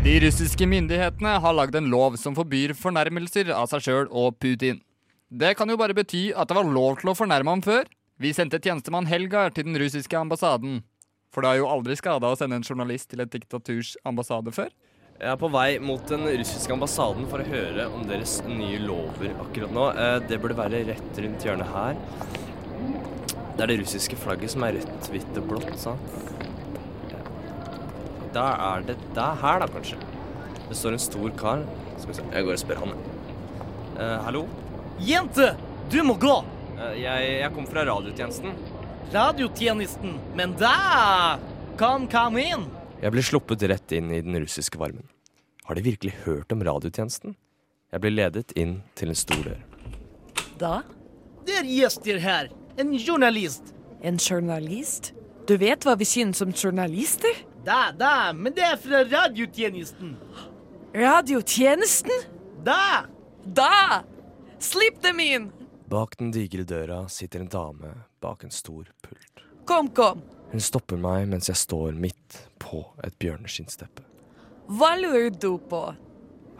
De 0.04 0.18
russiske 0.21 0.66
myndighetene 0.68 1.38
har 1.40 1.56
lagd 1.56 1.80
en 1.80 1.88
lov 1.88 2.21
som 2.21 2.37
forbyr 2.37 2.76
fornærmelser 2.76 3.49
av 3.56 3.73
seg 3.73 3.88
sjøl 3.88 4.11
og 4.12 4.37
Putin. 4.37 4.85
Det 5.35 5.55
kan 5.59 5.71
jo 5.73 5.76
bare 5.81 5.95
bety 5.97 6.29
at 6.37 6.47
det 6.50 6.55
var 6.57 6.69
lov 6.71 7.00
til 7.00 7.11
å 7.11 7.17
fornærme 7.19 7.57
ham 7.57 7.62
før. 7.64 7.88
Vi 8.23 8.31
sendte 8.37 8.61
tjenestemann 8.62 9.09
Helgar 9.11 9.50
til 9.55 9.67
den 9.67 9.79
russiske 9.81 10.14
ambassaden. 10.19 10.83
For 11.35 11.43
det 11.43 11.50
har 11.50 11.59
jo 11.59 11.71
aldri 11.73 11.97
skada 11.99 12.31
å 12.31 12.37
sende 12.38 12.61
en 12.61 12.67
journalist 12.67 13.09
til 13.11 13.25
et 13.25 13.33
diktaturs 13.33 13.97
ambassade 14.07 14.53
før. 14.55 14.71
Jeg 15.19 15.31
er 15.33 15.38
på 15.38 15.50
vei 15.50 15.81
mot 15.83 16.03
den 16.11 16.23
russiske 16.38 16.75
ambassaden 16.75 17.26
for 17.31 17.43
å 17.43 17.49
høre 17.49 17.88
om 17.91 18.07
deres 18.07 18.37
nye 18.47 18.79
lover 18.83 19.35
akkurat 19.43 19.75
nå. 19.75 19.88
Eh, 19.99 20.19
Det 20.29 20.38
burde 20.43 20.59
være 20.59 20.85
rett 20.93 21.21
rundt 21.25 21.47
hjørnet 21.47 21.71
her. 21.75 21.99
Det 23.57 23.62
er 23.62 23.71
det 23.71 23.81
russiske 23.83 24.19
flagget 24.19 24.50
som 24.55 24.62
er 24.67 24.79
rødt, 24.79 25.11
hvitt 25.11 25.38
og 25.38 25.49
blått, 25.50 25.75
sant? 25.79 26.21
Da 28.35 28.47
er 28.75 28.83
det 28.87 28.97
Det 29.14 29.23
er 29.23 29.41
her, 29.43 29.59
da, 29.62 29.67
kanskje. 29.67 29.99
Det 30.69 30.76
står 30.79 30.93
en 30.93 31.03
stor 31.11 31.31
kar. 31.38 31.67
Skal 31.99 32.11
vi 32.11 32.14
se, 32.21 32.23
jeg 32.31 32.45
går 32.47 32.53
og 32.53 32.62
spør 32.62 32.83
han. 32.85 32.95
Eh, 33.99 34.19
hallo? 34.26 34.47
Jente, 35.01 35.57
du 35.91 36.03
må 36.07 36.15
gå! 36.21 36.37
Eh, 36.79 37.01
jeg, 37.03 37.31
jeg 37.41 37.51
kom 37.55 37.67
fra 37.67 37.85
radiotjenesten. 37.89 38.55
Radiotjenesten. 39.15 40.19
Men 40.39 40.55
da 40.59 41.39
Kom, 41.79 42.05
kom 42.07 42.37
inn. 42.39 42.69
Jeg 43.03 43.11
ble 43.11 43.23
sluppet 43.27 43.65
rett 43.67 43.93
inn 43.97 44.13
i 44.15 44.21
den 44.23 44.37
russiske 44.39 44.79
varmen. 44.79 45.09
Har 45.67 45.75
de 45.75 45.83
virkelig 45.83 46.13
hørt 46.23 46.53
om 46.55 46.63
radiotjenesten? 46.63 47.35
Jeg 47.91 48.03
ble 48.05 48.13
ledet 48.15 48.53
inn 48.59 48.77
til 48.95 49.11
en 49.11 49.19
stor 49.19 49.41
dør. 49.43 49.59
Da? 50.61 50.77
Det 51.47 51.57
er 51.59 51.67
gjester 51.67 52.21
her. 52.23 52.53
En 52.79 52.93
journalist. 52.95 53.75
En 54.07 54.21
journalist? 54.23 55.11
Du 55.49 55.57
vet 55.61 55.83
hva 55.85 55.97
vi 55.99 56.07
synes 56.07 56.41
om 56.47 56.55
journalister? 56.55 57.43
Da, 57.67 57.89
da, 57.97 58.31
men 58.37 58.55
det 58.55 58.63
er 58.69 58.79
fra 58.79 59.03
radiotjenesten. 59.09 60.15
Radiotjenesten? 60.95 62.23
Da! 62.65 63.09
Da! 63.45 64.05
Slipp 64.64 65.02
dem 65.02 65.21
inn! 65.21 65.50
Bak 65.92 66.16
den 66.16 66.30
digre 66.33 66.64
døra 66.64 67.02
sitter 67.12 67.42
en 67.44 67.50
dame 67.52 67.90
bak 68.25 68.47
en 68.47 68.52
stor 68.54 68.88
pult. 69.04 69.42
Kom, 69.68 69.90
kom. 69.92 70.23
Hun 70.52 70.62
stopper 70.64 71.00
meg 71.00 71.26
mens 71.28 71.50
jeg 71.50 71.61
står 71.61 71.97
midt 72.00 72.38
på 72.62 72.80
et 73.04 73.16
bjørneskinnsteppe. 73.21 74.06
Hva 74.73 74.94
lurer 74.97 75.28
du 75.37 75.59
på? 75.68 75.83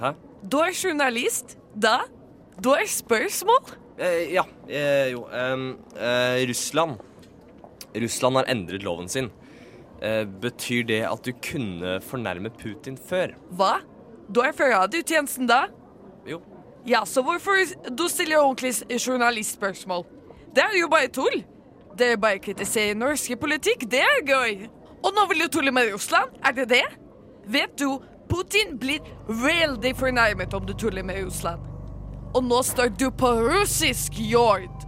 Hæ? 0.01 0.13
Du 0.45 0.59
er 0.61 0.77
journalist? 0.77 1.57
Da? 1.73 2.03
Du 2.61 2.75
har 2.75 2.85
spørsmål? 2.91 3.73
Eh, 3.97 4.35
ja, 4.35 4.45
eh, 4.69 5.15
jo 5.15 5.25
ehm, 5.33 5.71
eh, 5.97 6.43
Russland. 6.51 7.01
Russland 7.95 8.41
har 8.41 8.51
endret 8.53 8.85
loven 8.85 9.09
sin. 9.09 9.31
Eh, 10.03 10.27
betyr 10.27 10.85
det 10.91 11.01
at 11.09 11.25
du 11.25 11.33
kunne 11.41 11.97
fornærme 12.05 12.53
Putin 12.53 13.01
før? 13.01 13.33
Hva? 13.57 13.79
Du 14.29 14.43
er 14.45 14.53
fra 14.57 14.69
radiotjenesten 14.75 15.49
da? 15.49 15.63
Ja, 16.87 17.07
så 17.07 17.23
hvorfor 17.23 17.53
du 17.99 18.09
stiller 18.09 18.39
ordentlig 18.39 18.75
journalistspørsmål? 19.07 20.05
Det 20.55 20.63
er 20.63 20.81
jo 20.81 20.89
bare 20.89 21.09
tull. 21.09 21.45
Det 21.99 22.13
er 22.13 22.17
bare 22.17 22.39
kritiserer 22.39 22.95
norsk 22.95 23.39
politikk, 23.41 23.87
det 23.91 24.01
er 24.03 24.25
gøy. 24.27 24.67
Og 25.05 25.13
nå 25.15 25.27
vil 25.29 25.45
du 25.45 25.49
tulle 25.49 25.71
med 25.73 25.93
Russland, 25.95 26.31
er 26.45 26.53
det 26.53 26.69
det? 26.69 26.85
Vet 27.47 27.79
du, 27.81 28.01
Putin 28.29 28.79
blir 28.81 29.01
veldig 29.29 29.97
fornærmet 29.97 30.55
om 30.55 30.67
du 30.67 30.73
tuller 30.73 31.03
med 31.03 31.25
Russland. 31.25 31.61
Og 32.35 32.45
nå 32.45 32.63
står 32.63 32.89
du 32.99 33.11
på 33.11 33.27
russisk 33.27 34.13
jord. 34.19 34.87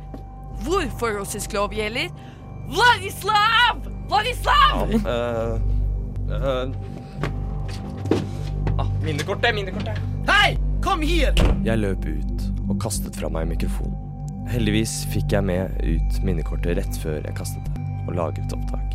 Hvorfor 0.64 1.20
russisk 1.20 1.52
lov 1.52 1.74
gjelder? 1.74 2.08
Vladislav! 2.68 3.84
Vladislav! 4.08 4.88
Ja, 4.90 4.96
uh, 4.98 5.60
uh, 6.30 6.70
ah, 8.78 8.88
minnekortet, 9.02 9.54
minnekortet. 9.54 10.00
Hei, 10.28 10.56
kom 10.86 11.02
her! 11.02 11.34
Jeg 11.66 11.80
løp 11.82 12.04
ut 12.06 12.42
og 12.70 12.76
kastet 12.82 13.16
fra 13.18 13.30
meg 13.32 13.48
mikrofonen. 13.50 13.96
Heldigvis 14.46 15.00
fikk 15.10 15.32
jeg 15.34 15.42
med 15.48 15.72
ut 15.82 16.18
minnekortet 16.22 16.76
rett 16.78 16.98
før 17.02 17.18
jeg 17.18 17.34
kastet 17.34 17.66
det, 17.74 17.86
og 18.06 18.14
lagret 18.14 18.54
opptak. 18.54 18.94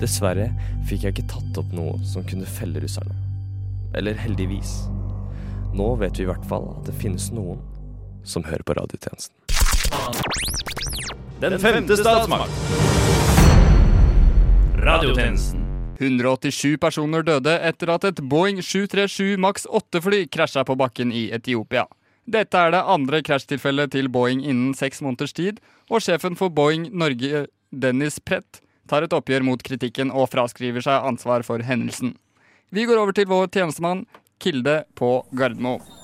Dessverre 0.00 0.48
fikk 0.88 1.04
jeg 1.04 1.14
ikke 1.14 1.26
tatt 1.34 1.60
opp 1.60 1.74
noe 1.76 1.98
som 2.08 2.24
kunne 2.24 2.48
felle 2.48 2.80
russerne. 2.80 3.16
Eller 3.94 4.16
heldigvis. 4.16 4.72
Nå 5.76 5.90
vet 6.00 6.16
vi 6.18 6.24
i 6.24 6.30
hvert 6.30 6.46
fall 6.48 6.70
at 6.72 6.88
det 6.88 6.96
finnes 6.96 7.28
noen 7.36 7.60
som 8.24 8.46
hører 8.48 8.64
på 8.64 8.78
radiotjenesten. 8.80 9.36
Den 11.44 11.60
femte 11.60 12.00
statsmakt. 12.00 12.64
Radiotjenesten. 14.80 15.73
187 16.04 16.78
personer 16.80 17.24
døde 17.26 17.54
etter 17.68 17.92
at 17.94 18.04
et 18.08 18.22
Boeing 18.30 18.60
737 18.62 19.38
Max 19.40 19.66
8-fly 19.66 20.24
krasja 20.32 20.64
på 20.64 20.76
bakken 20.78 21.12
i 21.12 21.26
Etiopia. 21.34 21.86
Dette 22.24 22.56
er 22.56 22.72
det 22.72 22.84
andre 22.88 23.20
krasjtilfellet 23.24 23.92
til 23.92 24.08
Boeing 24.12 24.44
innen 24.44 24.72
seks 24.76 25.02
måneders 25.04 25.36
tid, 25.36 25.58
og 25.90 26.04
sjefen 26.04 26.38
for 26.40 26.52
Boeing 26.52 26.88
Norge, 26.92 27.46
Dennis 27.70 28.20
Prett, 28.20 28.62
tar 28.88 29.04
et 29.04 29.16
oppgjør 29.16 29.44
mot 29.44 29.64
kritikken 29.64 30.12
og 30.12 30.30
fraskriver 30.32 30.84
seg 30.84 31.08
ansvar 31.10 31.44
for 31.44 31.64
hendelsen. 31.64 32.14
Vi 32.72 32.86
går 32.88 33.00
over 33.00 33.16
til 33.16 33.28
vår 33.28 33.50
tjenestemann 33.52 34.06
Kilde 34.40 34.82
på 34.98 35.18
Gardermoen. 35.36 36.03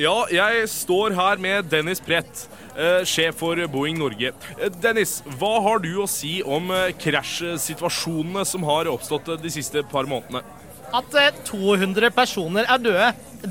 Ja, 0.00 0.22
jeg 0.32 0.64
står 0.72 1.12
her 1.12 1.40
med 1.42 1.66
Dennis 1.68 1.98
Prett, 2.00 2.46
eh, 2.72 3.02
sjef 3.04 3.36
for 3.42 3.58
Boeing 3.68 3.98
Norge. 4.00 4.30
Eh, 4.56 4.70
Dennis, 4.80 5.18
hva 5.36 5.58
har 5.60 5.82
du 5.84 5.90
å 6.00 6.06
si 6.08 6.38
om 6.40 6.70
eh, 6.72 6.94
krasjsituasjonene 6.96 8.46
som 8.48 8.64
har 8.64 8.88
oppstått 8.88 9.28
de 9.42 9.52
siste 9.52 9.82
par 9.90 10.08
månedene? 10.08 10.40
At 10.96 11.18
eh, 11.20 11.28
200 11.44 12.08
personer 12.16 12.64
er 12.64 12.80
døde, 12.80 13.10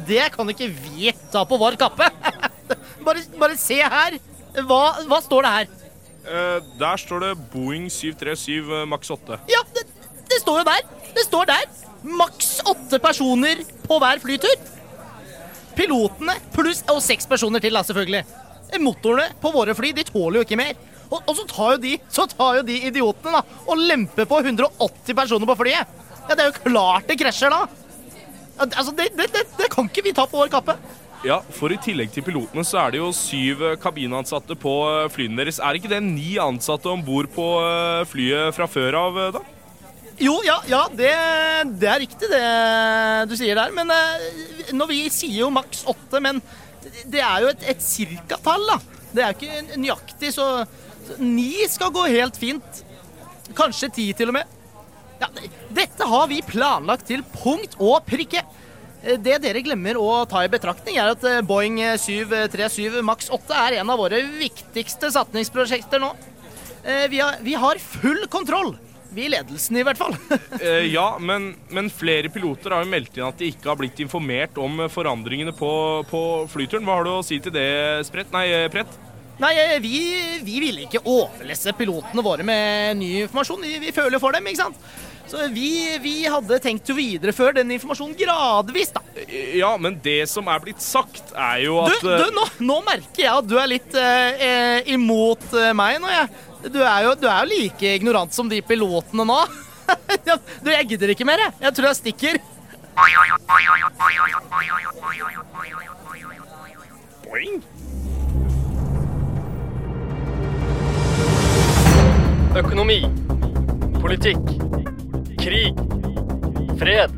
det 0.09 0.31
kan 0.33 0.49
ikke 0.49 0.71
vi 0.73 1.13
ta 1.29 1.43
på 1.45 1.59
vår 1.61 1.77
kappe. 1.83 2.09
bare, 3.05 3.21
bare 3.37 3.59
se 3.59 3.77
her. 3.77 4.17
Hva, 4.65 4.81
hva 5.05 5.21
står 5.21 5.45
det 5.45 5.53
her? 5.57 5.71
Der 6.81 6.97
står 6.99 7.27
det 7.27 7.31
Boeing 7.53 7.85
737 7.93 8.89
Max 8.89 9.13
8. 9.13 9.37
Ja, 9.53 9.61
det, 9.77 9.85
det 10.33 10.41
står 10.41 10.63
jo 10.63 10.67
der. 10.73 10.89
Det 11.13 11.29
står 11.29 11.53
der. 11.53 11.69
Maks 12.09 12.51
åtte 12.65 12.97
personer 13.05 13.61
på 13.85 14.01
hver 14.01 14.21
flytur. 14.25 14.78
Pilotene 15.79 16.35
pluss 16.51 16.83
og 16.91 16.99
seks 17.03 17.27
personer 17.29 17.63
til, 17.63 17.75
da, 17.75 17.85
selvfølgelig. 17.87 18.25
Motorene 18.83 19.31
på 19.41 19.51
våre 19.53 19.73
fly 19.77 19.93
de 19.95 20.05
tåler 20.05 20.41
jo 20.41 20.45
ikke 20.45 20.59
mer. 20.59 20.75
Og, 21.09 21.23
og 21.23 21.33
så, 21.37 21.45
tar 21.49 21.75
jo 21.75 21.81
de, 21.87 21.95
så 22.13 22.27
tar 22.29 22.59
jo 22.59 22.65
de 22.67 22.75
idiotene 22.91 23.39
da, 23.39 23.59
og 23.65 23.81
lemper 23.81 24.27
på 24.29 24.41
180 24.43 25.17
personer 25.17 25.49
på 25.49 25.57
flyet. 25.63 25.99
Ja, 26.27 26.35
Det 26.35 26.43
er 26.43 26.51
jo 26.51 26.65
klart 26.67 27.07
det 27.09 27.17
krasjer 27.17 27.53
da. 27.53 27.63
Altså, 28.59 28.91
det, 28.91 29.13
det, 29.17 29.29
det, 29.33 29.45
det 29.57 29.69
kan 29.71 29.87
ikke 29.87 30.03
vi 30.05 30.13
ta 30.13 30.27
på 30.29 30.37
vår 30.37 30.51
kappe. 30.51 30.75
Ja, 31.25 31.41
for 31.51 31.73
i 31.73 31.77
tillegg 31.81 32.13
til 32.15 32.23
pilotene 32.23 32.63
så 32.63 32.79
er 32.79 32.93
det 32.93 33.01
jo 33.01 33.09
syv 33.15 33.63
eh, 33.67 33.79
kabinansatte 33.81 34.55
på 34.59 34.75
eh, 34.87 35.07
flyene 35.11 35.41
deres. 35.41 35.59
Er 35.59 35.75
ikke 35.75 35.91
det 35.91 35.99
ni 36.05 36.37
ansatte 36.39 36.87
om 36.91 37.01
bord 37.03 37.27
på 37.33 37.47
eh, 37.59 38.03
flyet 38.07 38.55
fra 38.55 38.69
før 38.71 38.99
av, 39.01 39.19
da? 39.35 39.41
Jo, 40.19 40.37
ja, 40.43 40.59
ja 40.67 40.85
det, 40.95 41.11
det 41.79 41.89
er 41.91 42.01
riktig 42.03 42.29
det 42.31 42.45
du 43.31 43.35
sier 43.39 43.59
der. 43.59 43.75
Men 43.75 43.91
når 44.75 44.91
vi 44.91 44.99
sier 45.13 45.41
jo 45.43 45.49
maks 45.53 45.83
åtte, 45.89 46.21
men 46.23 46.41
det 47.11 47.21
er 47.23 47.43
jo 47.43 47.49
et, 47.53 47.65
et 47.73 47.81
cirkatall, 47.83 48.65
da. 48.69 48.77
Det 49.09 49.23
er 49.25 49.33
jo 49.33 49.39
ikke 49.39 49.79
nøyaktig, 49.81 50.31
så, 50.35 50.45
så 51.07 51.17
ni 51.21 51.51
skal 51.69 51.91
gå 51.95 52.05
helt 52.13 52.37
fint. 52.39 52.83
Kanskje 53.57 53.89
ti 53.95 54.07
til 54.13 54.29
og 54.31 54.37
med. 54.37 54.55
Ja, 55.19 55.27
dette 55.75 56.05
har 56.07 56.29
vi 56.31 56.39
planlagt 56.45 57.07
til 57.09 57.25
punkt 57.41 57.73
og 57.81 58.05
prikke. 58.07 58.45
Det 58.99 59.37
dere 59.43 59.61
glemmer 59.63 59.97
å 59.99 60.25
ta 60.29 60.41
i 60.43 60.51
betraktning, 60.51 60.97
er 60.99 61.13
at 61.13 61.23
eh, 61.27 61.39
Boeing 61.47 61.77
737 61.99 62.99
Max 63.07 63.29
8 63.31 63.55
er 63.55 63.77
en 63.79 63.91
av 63.93 63.99
våre 64.01 64.19
viktigste 64.39 65.07
satningsprosjekter 65.15 66.03
nå. 66.03 66.09
Eh, 66.83 67.05
Vi 67.11 67.19
har, 67.23 67.37
vi 67.43 67.55
har 67.59 67.79
full 67.79 68.25
kontroll. 68.31 68.73
Vi 69.15 69.25
i 69.25 69.31
ledelsen, 69.31 69.79
i 69.79 69.85
hvert 69.87 69.99
fall. 69.99 70.15
Eh, 70.59 70.89
ja, 70.91 71.13
men, 71.23 71.53
men 71.71 71.87
flere 71.93 72.27
piloter 72.33 72.73
har 72.75 72.83
jo 72.83 72.91
meldt 72.91 73.15
inn 73.15 73.27
at 73.29 73.37
de 73.39 73.47
ikke 73.53 73.69
har 73.71 73.77
blitt 73.79 73.99
informert 74.03 74.57
om 74.59 74.81
eh, 74.83 74.91
forandringene 74.91 75.53
på, 75.55 75.69
på 76.09 76.23
flyturen. 76.51 76.83
Hva 76.87 76.97
har 76.99 77.07
du 77.07 77.13
å 77.13 77.21
si 77.25 77.39
til 77.43 77.53
det, 77.55 77.69
Sprett? 78.09 78.33
Nei, 78.35 78.47
Prett? 78.73 78.97
Nei, 79.39 79.53
eh, 79.55 79.77
vi, 79.79 79.99
vi 80.43 80.57
ville 80.59 80.83
ikke 80.83 81.05
overlesse 81.07 81.71
pilotene 81.79 82.25
våre 82.25 82.43
med 82.43 82.99
ny 82.99 83.13
informasjon. 83.23 83.63
Vi, 83.63 83.77
vi 83.85 83.95
føler 83.95 84.19
for 84.19 84.35
dem, 84.35 84.49
ikke 84.51 84.65
sant? 84.65 84.89
Så 85.29 85.45
vi, 85.53 85.69
vi 86.01 86.13
hadde 86.25 86.57
tenkt 86.59 86.89
å 86.89 86.95
videreføre 86.97 87.59
den 87.59 87.71
informasjonen 87.75 88.17
gradvis, 88.17 88.91
da. 88.95 89.03
Ja, 89.55 89.75
men 89.77 89.99
det 90.03 90.23
som 90.31 90.49
er 90.49 90.63
blitt 90.63 90.81
sagt, 90.81 91.31
er 91.37 91.61
jo 91.67 91.77
at 91.83 92.01
Du, 92.01 92.09
du 92.09 92.33
nå, 92.33 92.47
nå 92.65 92.79
merker 92.87 93.23
jeg 93.27 93.31
at 93.31 93.47
du 93.47 93.55
er 93.61 93.69
litt 93.69 93.95
eh, 94.01 94.89
imot 94.95 95.45
meg 95.77 96.01
nå, 96.01 96.09
jeg. 96.11 96.31
Du 96.59 96.81
er, 96.83 97.03
jo, 97.05 97.13
du 97.15 97.27
er 97.29 97.45
jo 97.45 97.49
like 97.53 97.91
ignorant 97.95 98.33
som 98.35 98.49
de 98.51 98.59
pilotene 98.61 99.25
nå. 99.27 99.39
Du, 100.61 100.69
jeg 100.69 100.85
gidder 100.91 101.09
ikke 101.15 101.25
mer, 101.25 101.41
jeg. 101.41 101.53
Jeg 101.63 101.73
tror 101.77 101.87
jeg 101.87 101.97
stikker. 101.97 102.37
Boing. 107.23 107.63
Økonomi. 112.59 112.99
Politikk. 114.01 114.53
Krig. 115.41 115.81
Fred. 116.77 117.17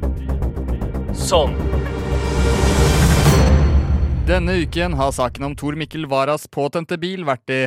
Sånn. 1.17 1.57
Denne 4.29 4.61
uken 4.63 4.95
har 4.95 5.11
saken 5.11 5.49
om 5.49 5.59
Tor 5.59 5.75
Mikkel 5.75 6.07
Waras 6.07 6.47
påtente 6.47 6.95
bil 7.01 7.25
vært 7.27 7.51
i 7.51 7.61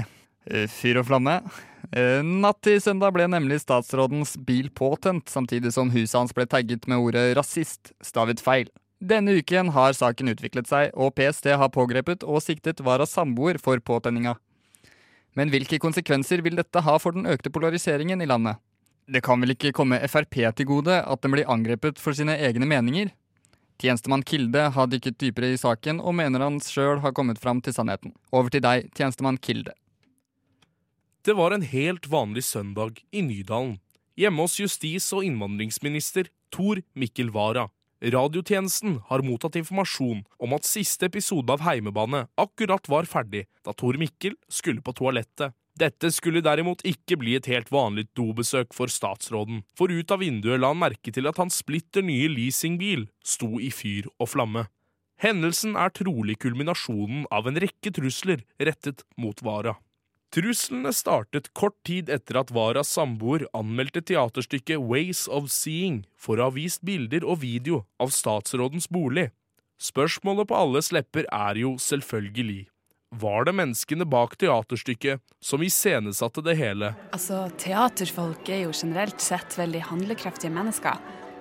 fyr 0.71 1.01
og 1.01 1.09
flamme. 1.09 1.39
Eh, 1.95 2.23
Natt 2.25 2.63
til 2.65 2.81
søndag 2.83 3.13
ble 3.15 3.27
nemlig 3.31 3.61
statsrådens 3.63 4.35
bil 4.47 4.71
påtent, 4.75 5.29
samtidig 5.31 5.73
som 5.75 5.93
huset 5.95 6.17
hans 6.19 6.35
ble 6.35 6.47
tagget 6.47 6.89
med 6.89 6.99
ordet 6.99 7.37
'rasist', 7.37 7.93
stavet 8.03 8.41
feil. 8.41 8.69
Denne 9.01 9.37
uken 9.39 9.69
har 9.69 9.93
saken 9.93 10.33
utviklet 10.33 10.67
seg, 10.67 10.91
og 10.95 11.15
PST 11.15 11.53
har 11.53 11.69
pågrepet 11.69 12.25
og 12.25 12.43
siktet 12.43 12.81
Varas 12.81 13.13
samboer 13.13 13.61
for 13.61 13.77
påtenninga. 13.79 14.37
Men 15.37 15.51
hvilke 15.51 15.79
konsekvenser 15.79 16.43
vil 16.43 16.57
dette 16.57 16.81
ha 16.81 16.99
for 16.99 17.13
den 17.13 17.27
økte 17.27 17.51
polariseringen 17.51 18.23
i 18.23 18.27
landet? 18.27 18.57
Det 19.07 19.23
kan 19.23 19.41
vel 19.41 19.51
ikke 19.51 19.73
komme 19.73 20.01
Frp 20.09 20.55
til 20.57 20.67
gode 20.67 21.03
at 21.05 21.21
den 21.21 21.33
blir 21.33 21.51
angrepet 21.51 21.99
for 21.99 22.13
sine 22.13 22.39
egne 22.39 22.65
meninger? 22.65 23.11
Tjenestemann 23.79 24.23
Kilde 24.23 24.71
har 24.71 24.87
dykket 24.87 25.19
dypere 25.19 25.53
i 25.53 25.59
saken 25.61 26.01
og 26.01 26.15
mener 26.15 26.41
han 26.41 26.61
sjøl 26.61 27.01
har 27.01 27.13
kommet 27.13 27.39
fram 27.39 27.61
til 27.61 27.75
sannheten. 27.75 28.15
Over 28.33 28.49
til 28.49 28.63
deg, 28.63 28.89
tjenestemann 28.95 29.37
Kilde. 29.37 29.75
Det 31.25 31.33
var 31.33 31.55
en 31.57 31.63
helt 31.65 32.05
vanlig 32.13 32.43
søndag 32.45 32.99
i 33.11 33.23
Nydalen, 33.25 33.79
hjemme 34.13 34.45
hos 34.45 34.59
justis- 34.61 35.07
og 35.17 35.25
innvandringsminister 35.25 36.27
Tor 36.53 36.83
Mikkel 36.93 37.31
Wara. 37.33 37.71
Radiotjenesten 38.05 38.99
har 39.09 39.25
mottatt 39.25 39.57
informasjon 39.57 40.21
om 40.37 40.53
at 40.53 40.69
siste 40.69 41.09
episode 41.09 41.49
av 41.49 41.63
Heimebane 41.65 42.27
akkurat 42.37 42.91
var 42.93 43.09
ferdig 43.09 43.47
da 43.65 43.73
Tor 43.73 43.97
Mikkel 43.97 44.37
skulle 44.53 44.85
på 44.85 44.93
toalettet. 44.99 45.57
Dette 45.81 46.11
skulle 46.13 46.45
derimot 46.45 46.85
ikke 46.85 47.17
bli 47.23 47.39
et 47.39 47.49
helt 47.49 47.73
vanlig 47.73 48.05
dobesøk 48.13 48.77
for 48.77 48.93
statsråden, 48.93 49.65
for 49.73 49.89
ut 49.89 50.13
av 50.13 50.21
vinduet 50.21 50.61
la 50.61 50.75
han 50.75 50.83
merke 50.83 51.09
til 51.09 51.25
at 51.33 51.41
hans 51.41 51.57
splitter 51.65 52.05
nye 52.05 52.29
leasingbil 52.29 53.09
sto 53.25 53.57
i 53.57 53.73
fyr 53.73 54.13
og 54.19 54.29
flamme. 54.37 54.67
Hendelsen 55.25 55.73
er 55.73 55.89
trolig 55.97 56.37
kulminasjonen 56.45 57.25
av 57.33 57.49
en 57.49 57.65
rekke 57.65 57.97
trusler 57.97 58.45
rettet 58.61 59.09
mot 59.17 59.41
Wara. 59.41 59.79
Truslene 60.33 60.93
startet 60.95 61.53
kort 61.55 61.77
tid 61.87 62.09
etter 62.11 62.41
at 62.41 62.53
Varas 62.55 62.93
samboer 62.97 63.47
anmeldte 63.55 64.03
teaterstykket 64.03 64.83
Ways 64.83 65.27
of 65.29 65.51
Seeing 65.53 66.05
for 66.17 66.39
å 66.39 66.49
ha 66.49 66.55
vist 66.57 66.83
bilder 66.87 67.27
og 67.27 67.43
video 67.45 67.85
av 68.03 68.15
statsrådens 68.15 68.89
bolig. 68.91 69.31
Spørsmålet 69.81 70.49
på 70.51 70.57
alles 70.57 70.93
lepper 70.95 71.27
er 71.31 71.61
jo 71.61 71.75
selvfølgelig 71.83 72.65
var 73.21 73.45
det 73.47 73.55
menneskene 73.55 74.07
bak 74.11 74.37
teaterstykket 74.41 75.23
som 75.43 75.63
iscenesatte 75.63 76.43
det 76.45 76.57
hele? 76.59 76.95
Altså, 77.15 77.45
Teaterfolk 77.61 78.49
er 78.51 78.65
jo 78.65 78.73
generelt 78.75 79.23
sett 79.23 79.55
veldig 79.59 79.85
handlekraftige 79.91 80.51
mennesker. 80.55 80.99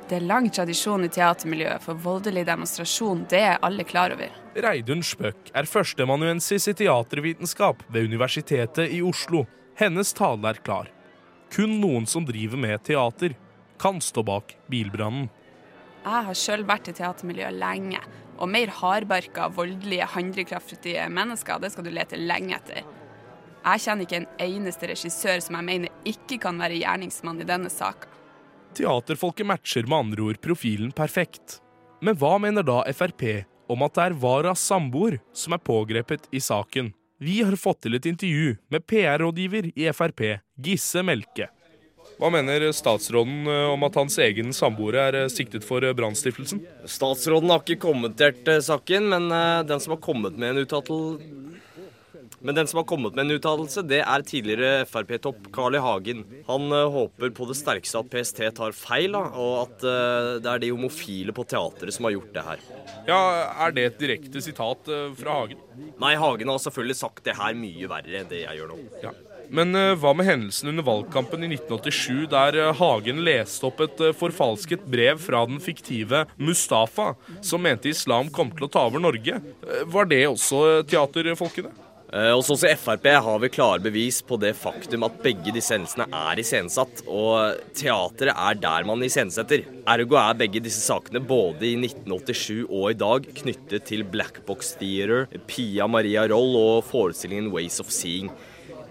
Det 0.10 0.18
er 0.20 0.26
lang 0.28 0.50
tradisjon 0.52 1.06
i 1.06 1.10
teatermiljøet 1.12 1.84
for 1.86 2.00
voldelig 2.04 2.44
demonstrasjon, 2.48 3.24
det 3.32 3.40
er 3.40 3.62
alle 3.64 3.86
klar 3.88 4.12
over. 4.16 4.34
Reidun 4.54 5.04
Spøk 5.06 5.54
er 5.56 5.70
førsteamanuensis 5.70 6.68
i 6.68 6.74
teatervitenskap 6.84 7.86
ved 7.94 8.10
Universitetet 8.12 8.92
i 8.92 9.00
Oslo. 9.02 9.46
Hennes 9.80 10.12
tale 10.14 10.52
er 10.52 10.60
klar. 10.66 10.92
Kun 11.54 11.80
noen 11.80 12.06
som 12.10 12.28
driver 12.28 12.60
med 12.60 12.84
teater, 12.84 13.38
kan 13.80 14.02
stå 14.04 14.26
bak 14.28 14.54
bilbrannen. 14.72 15.30
Jeg 16.04 16.28
har 16.28 16.38
sjøl 16.38 16.66
vært 16.68 16.90
i 16.92 16.96
teatermiljøet 16.98 17.56
lenge, 17.56 18.02
og 18.38 18.50
mer 18.52 18.74
hardbarka, 18.76 19.48
voldelige, 19.56 20.10
handlekraftige 20.18 21.08
mennesker, 21.08 21.62
det 21.64 21.72
skal 21.72 21.88
du 21.88 21.94
lete 21.96 22.20
lenge 22.20 22.58
etter. 22.58 22.84
Jeg 23.64 23.84
kjenner 23.86 24.04
ikke 24.04 24.20
en 24.20 24.32
eneste 24.44 24.90
regissør 24.92 25.40
som 25.46 25.56
jeg 25.56 25.68
mener 25.70 26.10
ikke 26.12 26.42
kan 26.44 26.60
være 26.60 26.82
gjerningsmann 26.82 27.40
i 27.40 27.48
denne 27.48 27.72
saka. 27.72 28.12
Teaterfolket 28.74 29.48
matcher 29.48 29.88
med 29.88 30.00
andre 30.00 30.28
ord 30.30 30.42
profilen 30.42 30.92
perfekt. 30.96 31.60
Men 32.02 32.18
hva 32.20 32.36
mener 32.42 32.66
da 32.66 32.82
Frp 32.92 33.24
om 33.72 33.86
at 33.86 33.96
det 33.96 34.06
er 34.10 34.20
Varas 34.20 34.64
samboer 34.66 35.20
som 35.34 35.56
er 35.56 35.64
pågrepet 35.64 36.28
i 36.36 36.42
saken? 36.44 36.92
Vi 37.24 37.40
har 37.46 37.56
fått 37.56 37.86
til 37.86 37.96
et 37.96 38.08
intervju 38.10 38.56
med 38.74 38.84
PR-rådgiver 38.90 39.70
i 39.78 39.92
Frp, 39.96 40.24
Gisse 40.60 41.04
Melke. 41.06 41.48
Hva 42.20 42.30
mener 42.34 42.66
statsråden 42.76 43.48
eh, 43.50 43.70
om 43.74 43.86
at 43.88 43.96
hans 43.98 44.18
egen 44.22 44.54
samboer 44.56 44.98
er 45.08 45.18
eh, 45.24 45.30
siktet 45.32 45.66
for 45.66 45.86
eh, 45.86 45.96
brannstiftelsen? 45.98 46.62
Statsråden 46.90 47.54
har 47.54 47.64
ikke 47.64 47.82
kommentert 47.88 48.50
saken, 48.66 49.10
men 49.14 49.30
den 49.70 49.82
som 49.82 49.96
har 49.96 50.04
kommet 50.04 50.38
med 50.38 50.54
en 50.54 50.66
uttalelse 50.66 51.43
men 52.44 52.56
den 52.56 52.68
som 52.68 52.82
har 52.82 52.88
kommet 52.88 53.16
med 53.16 53.24
en 53.24 53.38
uttalelse, 53.38 53.86
det 53.88 54.02
er 54.04 54.24
tidligere 54.28 54.84
Frp-topp 54.90 55.48
Carl 55.56 55.78
I. 55.78 55.82
Hagen. 55.84 56.24
Han 56.50 56.72
eh, 56.76 56.92
håper 56.92 57.32
på 57.36 57.48
det 57.48 57.56
sterkeste 57.56 58.02
at 58.02 58.10
PST 58.12 58.42
tar 58.58 58.76
feil, 58.76 59.16
da, 59.16 59.24
og 59.32 59.54
at 59.62 59.86
eh, 59.88 60.30
det 60.44 60.52
er 60.52 60.64
de 60.64 60.72
homofile 60.74 61.36
på 61.36 61.46
teatret 61.48 61.96
som 61.96 62.08
har 62.10 62.18
gjort 62.18 62.34
det 62.36 62.44
her. 62.48 62.66
Ja, 63.08 63.20
Er 63.64 63.76
det 63.76 63.86
et 63.88 64.02
direkte 64.02 64.44
sitat 64.44 64.92
eh, 64.92 65.12
fra 65.20 65.38
Hagen? 65.40 65.62
Nei, 66.02 66.18
Hagen 66.20 66.52
har 66.52 66.60
selvfølgelig 66.64 66.98
sagt 67.00 67.24
det 67.28 67.38
her 67.40 67.56
mye 67.56 67.88
verre 67.92 68.20
enn 68.20 68.32
det 68.32 68.44
jeg 68.44 68.60
gjør 68.60 68.74
nå. 68.74 68.80
Ja. 69.06 69.14
Men 69.54 69.76
hva 70.00 70.14
med 70.16 70.26
hendelsen 70.26 70.72
under 70.72 70.86
valgkampen 70.88 71.44
i 71.46 71.50
1987, 71.52 72.26
der 72.32 72.72
Hagen 72.80 73.20
leste 73.28 73.68
opp 73.68 73.84
et 73.84 74.00
forfalsket 74.18 74.88
brev 74.90 75.20
fra 75.22 75.44
den 75.50 75.60
fiktive 75.62 76.24
Mustafa, 76.40 77.12
som 77.44 77.62
mente 77.62 77.92
islam 77.92 78.32
kom 78.34 78.50
til 78.56 78.66
å 78.66 78.72
ta 78.72 78.88
over 78.88 79.04
Norge? 79.04 79.42
Var 79.94 80.10
det 80.10 80.24
også 80.32 80.64
teaterfolkene? 80.90 81.76
Eh, 82.14 82.38
oss 82.38 82.64
i 82.64 82.76
Frp 82.76 83.08
har 83.08 83.40
vi 83.40 83.50
klare 83.50 83.80
bevis 83.82 84.20
på 84.22 84.38
det 84.38 84.52
faktum 84.54 85.02
at 85.08 85.16
begge 85.24 85.50
disse 85.56 85.74
hendelsene 85.74 86.06
er 86.14 86.38
iscenesatt, 86.44 87.02
og 87.10 87.58
teateret 87.74 88.38
er 88.38 88.60
der 88.62 88.86
man 88.86 89.02
iscenesetter. 89.02 89.64
Ergo 89.90 90.20
er 90.22 90.38
begge 90.38 90.62
disse 90.62 90.84
sakene 90.86 91.24
både 91.26 91.72
i 91.72 91.74
1987 91.80 92.68
og 92.68 92.92
i 92.92 93.00
dag 93.02 93.26
knyttet 93.42 93.90
til 93.90 94.06
Black 94.06 94.44
Box 94.46 94.76
Theater, 94.78 95.26
Pia 95.50 95.90
Maria 95.90 96.28
Roll 96.30 96.54
og 96.60 96.86
forestillingen 96.92 97.50
Ways 97.56 97.82
of 97.82 97.90
Seeing. 97.90 98.30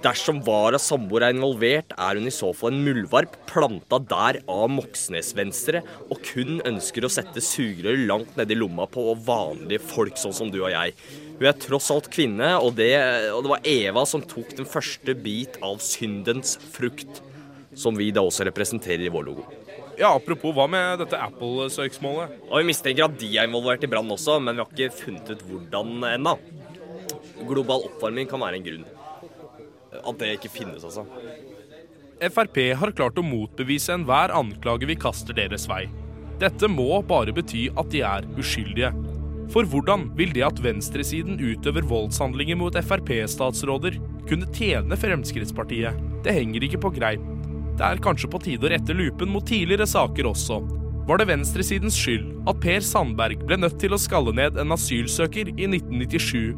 Dersom 0.02 0.40
Varas 0.42 0.88
samboer 0.90 1.28
er 1.28 1.34
involvert, 1.36 1.92
er 1.94 2.18
hun 2.18 2.26
i 2.26 2.32
så 2.34 2.48
fall 2.56 2.72
en 2.72 2.80
muldvarp 2.82 3.36
planta 3.46 4.00
der 4.10 4.40
av 4.50 4.64
Moxnes-venstre, 4.74 5.82
og 6.10 6.22
kun 6.26 6.58
ønsker 6.66 7.06
å 7.06 7.10
sette 7.12 7.42
sugerør 7.44 8.00
langt 8.08 8.32
nedi 8.38 8.56
lomma 8.58 8.88
på 8.90 9.04
vanlige 9.22 9.84
folk 9.92 10.18
sånn 10.18 10.34
som 10.34 10.50
du 10.50 10.58
og 10.64 10.72
jeg. 10.72 10.96
Hun 11.38 11.46
er 11.46 11.60
tross 11.62 11.92
alt 11.94 12.08
kvinne, 12.10 12.48
og 12.58 12.74
det, 12.80 12.90
og 13.30 13.44
det 13.44 13.52
var 13.52 13.68
Eva 13.70 14.02
som 14.08 14.24
tok 14.26 14.56
den 14.58 14.66
første 14.66 15.14
bit 15.22 15.60
av 15.62 15.78
syndens 15.84 16.56
frukt, 16.74 17.22
som 17.78 17.94
vi 17.94 18.10
da 18.10 18.24
også 18.26 18.48
representerer 18.48 19.06
i 19.06 19.12
vår 19.12 19.28
logo. 19.28 19.46
Ja, 20.00 20.16
Apropos, 20.16 20.50
hva 20.56 20.66
med 20.72 21.04
dette 21.04 21.20
Apple-søksmålet? 21.28 22.40
Og 22.48 22.56
Vi 22.58 22.66
mistenker 22.72 23.06
at 23.06 23.14
de 23.20 23.28
er 23.36 23.46
involvert 23.46 23.86
i 23.86 23.92
brannen 23.92 24.16
også, 24.16 24.40
men 24.42 24.58
vi 24.58 24.64
har 24.64 24.74
ikke 24.74 25.04
funnet 25.04 25.30
ut 25.30 25.46
hvordan 25.46 25.94
ennå. 26.10 26.34
Global 27.46 27.86
oppvarming 27.86 28.26
kan 28.30 28.42
være 28.42 28.58
en 28.58 28.66
grunn. 28.66 28.90
At 30.00 30.18
det 30.20 30.36
ikke 30.38 30.52
finnes, 30.52 30.84
altså. 30.84 31.04
Frp 32.22 32.58
har 32.78 32.94
klart 32.94 33.18
å 33.18 33.24
motbevise 33.26 33.92
enhver 33.96 34.32
anklage 34.34 34.86
vi 34.88 34.96
kaster 34.96 35.36
deres 35.36 35.66
vei. 35.68 35.84
Dette 36.40 36.68
må 36.70 37.02
bare 37.06 37.34
bety 37.34 37.68
at 37.78 37.90
de 37.92 38.02
er 38.06 38.26
uskyldige. 38.38 38.92
For 39.52 39.68
hvordan 39.68 40.06
vil 40.16 40.32
det 40.32 40.44
at 40.46 40.60
venstresiden 40.64 41.36
utøver 41.42 41.84
voldshandlinger 41.84 42.56
mot 42.56 42.76
Frp-statsråder, 42.78 43.98
kunne 44.30 44.48
tjene 44.54 44.96
Fremskrittspartiet? 44.96 45.98
Det 46.24 46.34
henger 46.38 46.64
ikke 46.64 46.80
på 46.86 46.92
greip. 46.96 47.24
Det 47.76 47.84
er 47.84 48.00
kanskje 48.04 48.30
på 48.32 48.40
tide 48.44 48.68
å 48.68 48.72
rette 48.72 48.96
lupen 48.96 49.32
mot 49.32 49.44
tidligere 49.44 49.88
saker 49.88 50.30
også. 50.30 50.60
Var 51.08 51.18
det 51.18 51.28
venstresidens 51.32 51.96
skyld 51.98 52.28
at 52.48 52.60
Per 52.62 52.84
Sandberg 52.86 53.42
ble 53.48 53.58
nødt 53.58 53.80
til 53.82 53.92
å 53.92 54.00
skalle 54.00 54.34
ned 54.38 54.60
en 54.60 54.74
asylsøker 54.76 55.50
i 55.56 55.66
1997? 55.66 56.52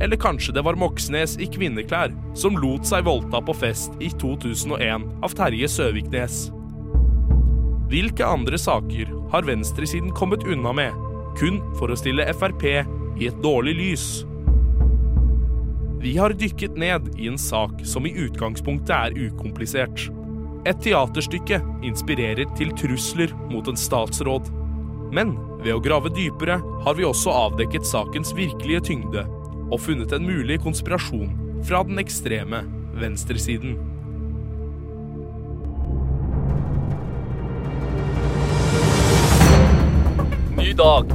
Eller 0.00 0.16
kanskje 0.16 0.54
det 0.54 0.64
var 0.66 0.78
Moxnes 0.78 1.36
i 1.38 1.46
kvinneklær 1.46 2.12
som 2.38 2.58
lot 2.58 2.86
seg 2.88 3.06
voldta 3.06 3.40
på 3.44 3.54
fest 3.54 3.94
i 4.02 4.10
2001 4.10 5.06
av 5.22 5.36
Terje 5.38 5.70
Søviknes? 5.70 6.48
Hvilke 7.92 8.26
andre 8.26 8.58
saker 8.58 9.10
har 9.30 9.46
venstresiden 9.46 10.10
kommet 10.16 10.46
unna 10.50 10.72
med, 10.74 10.96
kun 11.38 11.60
for 11.78 11.92
å 11.92 11.98
stille 11.98 12.26
Frp 12.34 12.64
i 12.64 13.28
et 13.28 13.38
dårlig 13.44 13.76
lys? 13.78 14.06
Vi 16.02 16.16
har 16.18 16.34
dykket 16.36 16.74
ned 16.76 17.12
i 17.16 17.30
en 17.30 17.38
sak 17.38 17.84
som 17.86 18.06
i 18.06 18.12
utgangspunktet 18.26 18.92
er 18.96 19.14
ukomplisert. 19.28 20.08
Et 20.66 20.80
teaterstykke 20.80 21.60
inspirerer 21.86 22.48
til 22.58 22.72
trusler 22.76 23.32
mot 23.52 23.68
en 23.70 23.78
statsråd. 23.78 24.50
Men 25.14 25.36
ved 25.62 25.76
å 25.76 25.80
grave 25.84 26.10
dypere 26.12 26.58
har 26.84 26.98
vi 26.98 27.06
også 27.06 27.32
avdekket 27.46 27.86
sakens 27.88 28.34
virkelige 28.36 28.82
tyngde 28.90 29.24
og 29.74 29.82
funnet 29.82 30.12
en 30.14 30.22
mulig 30.22 30.60
konspirasjon 30.62 31.32
fra 31.66 31.82
den 31.86 31.98
ekstreme 31.98 32.62
venstresiden. 32.94 33.74
Ny 40.54 40.70
dag. 40.78 41.10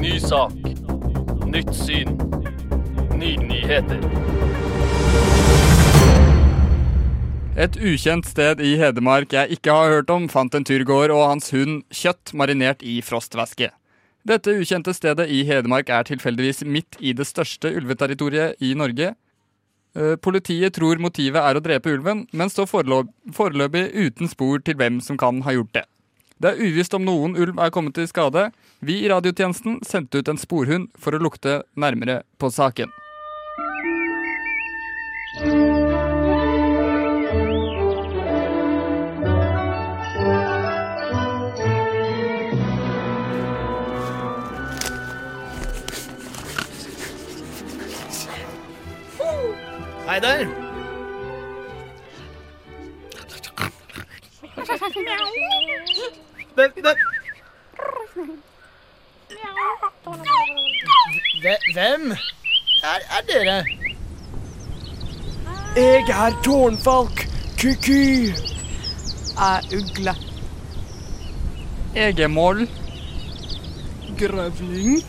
Ny 0.00 0.16
sak. 0.18 0.56
Nytt 1.46 1.72
syn. 1.78 2.16
Nye 3.20 3.38
nyheter. 3.46 4.02
Et 7.60 7.76
ukjent 7.76 8.24
sted 8.24 8.62
i 8.64 8.76
Hedmark 8.80 9.34
jeg 9.36 9.58
ikke 9.58 9.74
har 9.74 9.92
hørt 9.92 10.10
om, 10.10 10.30
fant 10.32 10.54
en 10.56 10.64
turgåer 10.64 11.12
og 11.12 11.26
hans 11.28 11.52
hund 11.54 11.82
kjøtt 11.92 12.32
marinert 12.32 12.82
i 12.82 13.02
frostvæske. 13.04 13.68
Dette 14.26 14.52
ukjente 14.52 14.92
stedet 14.92 15.30
i 15.32 15.42
Hedmark 15.48 15.88
er 15.88 16.04
tilfeldigvis 16.04 16.64
midt 16.68 16.98
i 17.00 17.14
det 17.16 17.24
største 17.28 17.72
ulveterritoriet 17.72 18.60
i 18.60 18.74
Norge. 18.76 19.14
Eh, 19.96 20.16
Politiet 20.20 20.76
tror 20.76 21.00
motivet 21.00 21.40
er 21.40 21.56
å 21.56 21.62
drepe 21.64 21.94
ulven, 21.94 22.26
men 22.32 22.52
står 22.52 22.68
foreløpig 22.68 23.86
uten 23.96 24.28
spor 24.28 24.60
til 24.60 24.76
hvem 24.76 25.00
som 25.00 25.16
kan 25.16 25.40
ha 25.46 25.56
gjort 25.56 25.72
det. 25.80 25.86
Det 26.40 26.52
er 26.52 26.60
uvisst 26.60 26.94
om 26.96 27.04
noen 27.04 27.34
ulv 27.36 27.58
er 27.60 27.72
kommet 27.72 27.96
til 27.96 28.08
skade. 28.08 28.46
Vi 28.80 29.02
i 29.02 29.10
radiotjenesten 29.12 29.80
sendte 29.84 30.20
ut 30.20 30.30
en 30.32 30.40
sporhund 30.40 30.88
for 30.96 31.12
å 31.12 31.20
lukte 31.20 31.62
nærmere 31.76 32.22
på 32.40 32.48
saken. 32.52 32.92
Hei 50.10 50.18
der. 50.20 50.44
Hvem 61.42 61.60
hvem- 61.74 62.16
er, 62.82 62.98
er 63.16 63.22
dere? 63.28 63.64
Jeg 65.76 66.26
er 66.26 66.42
tårnfalk. 66.44 67.26
Kuku. 67.60 68.32
Er 69.38 69.60
ugle. 69.78 70.14
Jeg 71.94 72.20
er 72.20 72.26
moll. 72.26 72.70
Grøvling. 74.18 75.02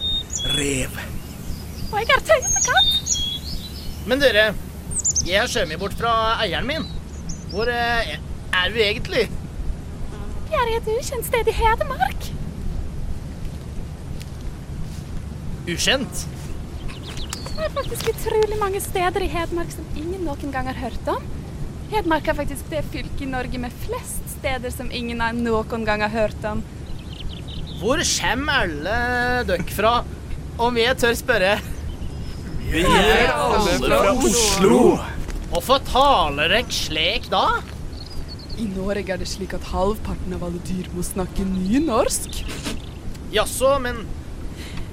Rev. 0.45 0.91
Og 1.93 1.99
jeg 1.99 2.15
er 2.17 2.19
tøysekatt. 2.19 4.07
Men 4.07 4.21
dere, 4.21 4.53
jeg 5.25 5.39
har 5.41 5.51
kommet 5.51 5.79
bort 5.81 5.95
fra 5.97 6.13
eieren 6.41 6.67
min. 6.67 6.85
Hvor 7.51 7.69
eh, 7.69 8.15
er 8.17 8.73
vi 8.73 8.83
egentlig? 8.85 9.27
Vi 10.49 10.59
er 10.59 10.71
i 10.71 10.77
et 10.79 10.87
ukjent 10.91 11.27
sted 11.27 11.47
i 11.47 11.55
Hedmark. 11.55 12.29
Ukjent. 15.71 16.25
Det 17.51 17.67
er 17.67 17.75
faktisk 17.75 18.09
utrolig 18.15 18.57
mange 18.59 18.81
steder 18.81 19.23
i 19.23 19.29
Hedmark 19.29 19.71
som 19.75 19.85
ingen 19.95 20.25
noen 20.25 20.53
gang 20.53 20.67
har 20.71 20.79
hørt 20.89 21.11
om. 21.11 21.23
Hedmark 21.91 22.27
er 22.31 22.37
faktisk 22.39 22.69
det 22.71 22.85
fylket 22.91 23.25
i 23.25 23.29
Norge 23.29 23.59
med 23.61 23.75
flest 23.85 24.23
steder 24.37 24.73
som 24.73 24.89
ingen 24.91 25.21
noen 25.43 25.85
gang 25.85 26.01
har 26.01 26.13
hørt 26.15 26.47
om. 26.47 26.63
Hvor 27.81 28.01
kommer 28.05 28.65
alle 28.65 28.97
dere 29.49 29.75
fra, 29.75 29.93
om 30.61 30.77
jeg 30.77 30.97
tør 31.01 31.15
spørre? 31.17 31.55
Vi 32.71 32.85
er 32.87 33.33
alle 33.35 33.79
fra 33.83 34.03
Oslo. 34.13 34.77
Hvorfor 35.51 35.81
taler 35.83 36.47
dere 36.47 36.71
slik 36.71 37.25
da? 37.27 37.59
I 38.55 38.69
Norge 38.71 39.11
er 39.11 39.19
det 39.19 39.25
slik 39.27 39.51
at 39.57 39.65
halvparten 39.67 40.31
av 40.37 40.45
alle 40.47 40.61
dyr 40.63 40.87
må 40.95 41.03
snakke 41.03 41.43
nynorsk. 41.43 42.37
Jaså, 43.35 43.73
men 43.83 44.05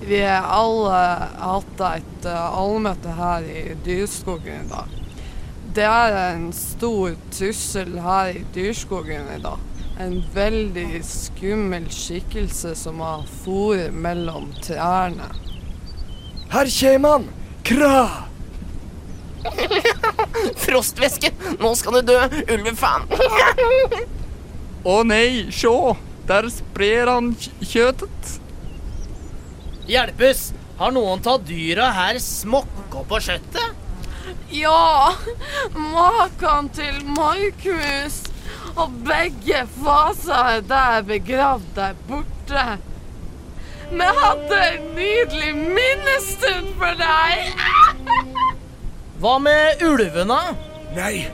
Vi 0.03 0.19
har 0.19 0.47
alle 0.51 0.99
hatt 1.39 1.81
et 1.93 2.27
uh, 2.27 2.59
allmøte 2.59 3.15
her 3.15 3.47
i 3.47 3.63
Dyrskogen 3.87 4.67
i 4.67 4.69
dag. 4.71 4.99
Det 5.75 5.87
er 5.87 6.19
en 6.33 6.51
stor 6.55 7.15
trussel 7.35 7.99
her 8.03 8.35
i 8.35 8.45
Dyrskogen 8.55 9.31
i 9.37 9.41
dag. 9.43 9.63
En 10.03 10.21
veldig 10.35 11.03
skummel 11.07 11.87
skikkelse 11.91 12.75
som 12.79 13.03
har 13.03 13.27
fôret 13.45 13.95
mellom 13.95 14.51
trærne. 14.63 15.31
Her 16.51 16.75
kommer 16.81 17.15
han! 17.19 17.31
Kra! 17.63 18.28
Frostvæske! 20.65 21.31
Nå 21.61 21.73
skal 21.79 21.99
du 22.01 22.13
dø, 22.13 22.19
ulvefaen! 22.55 23.07
Å 24.89 24.97
nei, 25.07 25.49
sjå! 25.55 25.75
Der 26.29 26.45
sprer 26.53 27.09
han 27.09 27.31
kj- 27.41 27.53
kjøttet. 27.65 28.33
hjelpes! 29.89 30.49
Har 30.79 30.93
noen 30.95 31.23
tatt 31.25 31.47
dyra 31.49 31.89
her 31.97 32.19
smokka 32.23 33.01
på 33.11 33.21
kjøttet? 33.25 33.87
Ja! 34.53 35.15
Maken 35.75 36.69
til 36.77 37.01
markhus! 37.17 38.21
Og 38.79 38.93
begge 39.09 39.65
faser 39.81 40.53
er 40.59 40.61
der 40.71 41.03
begravd 41.09 41.73
der 41.75 41.97
borte. 42.07 42.67
Vi 43.89 44.09
hadde 44.21 44.59
en 44.69 44.87
nydelig 44.95 45.55
minnestund 45.57 46.75
for 46.79 47.01
deg! 47.01 47.49
Hva 49.19 49.35
med 49.43 49.81
ulvene? 49.83 50.39
Nei, 50.95 51.25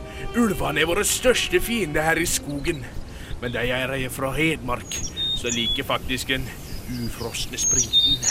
ulvene 0.40 0.80
er 0.80 0.88
våre 0.88 1.02
største 1.04 1.60
fiende 1.60 2.00
her 2.00 2.16
i 2.16 2.24
skogen. 2.24 2.80
Men 3.42 3.52
jeg 3.52 3.74
er 3.76 3.92
fra 4.08 4.30
Hedmark, 4.32 4.96
så 5.36 5.52
liker 5.52 5.84
faktisk 5.84 6.32
den 6.32 6.46
ufrosne 7.04 7.60
spriten. 7.60 8.24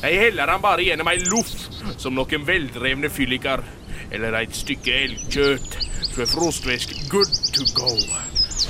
Jeg 0.00 0.20
heller 0.22 0.48
den 0.48 0.64
bare 0.64 0.86
gjennom 0.86 1.10
ei 1.12 1.18
loff, 1.26 1.52
som 2.00 2.16
noen 2.16 2.48
veldrevne 2.48 3.12
fylliker. 3.12 3.60
Eller 4.08 4.40
et 4.40 4.56
stykke 4.56 4.94
elgkjøtt, 5.04 5.78
så 6.14 6.24
er 6.24 6.32
frostvæsk 6.32 6.96
good 7.12 7.34
to 7.52 7.68
go. 7.76 7.92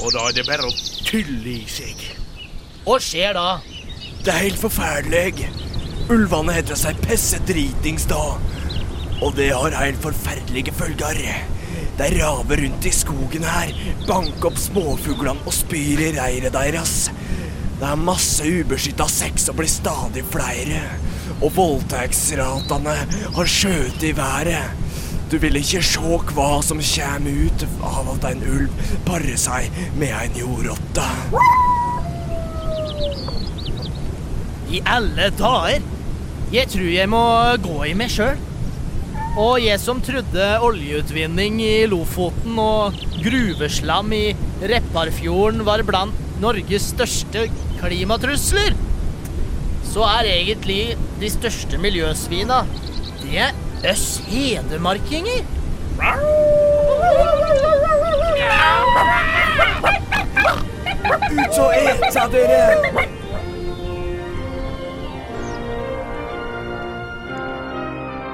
Og 0.03 0.11
da 0.17 0.27
er 0.27 0.35
det 0.35 0.49
bare 0.51 0.67
å 0.67 0.75
tylle 1.07 1.61
i 1.61 1.67
seg. 1.71 2.03
Hva 2.83 2.99
skjer 2.99 3.39
da? 3.39 3.61
Det 4.25 4.35
er 4.35 4.49
helt 4.49 4.59
forferdelig. 4.67 5.47
Ulvene 6.11 6.59
heter 6.59 6.79
seg 6.81 6.99
pesse 7.07 7.39
dritings 7.47 8.09
da. 8.11 8.25
Og 9.23 9.35
det 9.37 9.51
har 9.51 9.75
helt 9.81 10.03
forferdelige 10.03 10.75
følger. 10.79 11.23
De 11.99 12.09
raver 12.15 12.61
rundt 12.63 12.87
i 12.87 12.93
skogen 12.95 13.43
her, 13.43 13.73
banker 14.07 14.53
opp 14.53 14.59
småfuglene 14.63 15.43
og 15.43 15.55
spyr 15.55 16.05
i 16.07 16.13
reiret 16.15 16.55
deres. 16.55 17.09
Det 17.79 17.87
er 17.87 17.99
masse 17.99 18.47
ubeskytta 18.47 19.07
sex 19.11 19.49
og 19.51 19.59
blir 19.59 19.71
stadig 19.71 20.23
flere. 20.31 20.85
Og 21.43 21.51
voldtektsratene 21.57 22.95
har 23.35 23.51
skjøt 23.51 24.07
i 24.07 24.15
været. 24.17 24.87
Du 25.31 25.37
vil 25.43 25.59
ikke 25.61 25.83
se 25.85 26.19
hva 26.33 26.49
som 26.65 26.79
kommer 26.81 27.43
ut 27.45 27.67
av 27.85 28.15
at 28.15 28.31
en 28.31 28.47
ulv 28.49 28.87
parer 29.07 29.37
seg 29.37 29.67
med 29.99 30.15
en 30.15 30.39
jordrotte. 30.41 31.07
I 34.71 34.83
alle 34.87 35.31
dager! 35.39 35.83
Jeg 36.53 36.71
tror 36.73 36.89
jeg 36.89 37.11
må 37.13 37.25
gå 37.61 37.83
i 37.91 37.97
meg 37.99 38.15
sjøl. 38.15 38.48
Og 39.39 39.61
jeg 39.63 39.79
som 39.79 40.01
trodde 40.03 40.47
oljeutvinning 40.67 41.61
i 41.63 41.75
Lofoten 41.87 42.57
og 42.59 42.97
gruveslam 43.23 44.11
i 44.17 44.25
Repparfjorden 44.67 45.63
var 45.67 45.85
blant 45.87 46.25
Norges 46.43 46.89
største 46.91 47.45
klimatrusler, 47.79 48.75
så 49.87 50.09
er 50.19 50.33
egentlig 50.33 50.97
de 51.23 51.31
største 51.31 51.79
miljøsvina 51.83 52.65
det 53.23 53.39
er 53.47 53.55
oss 53.93 54.09
hedmarkinger. 54.27 55.47
Ut 61.39 61.63
og 61.63 61.79
eta 61.79 62.27
dere! 62.35 63.18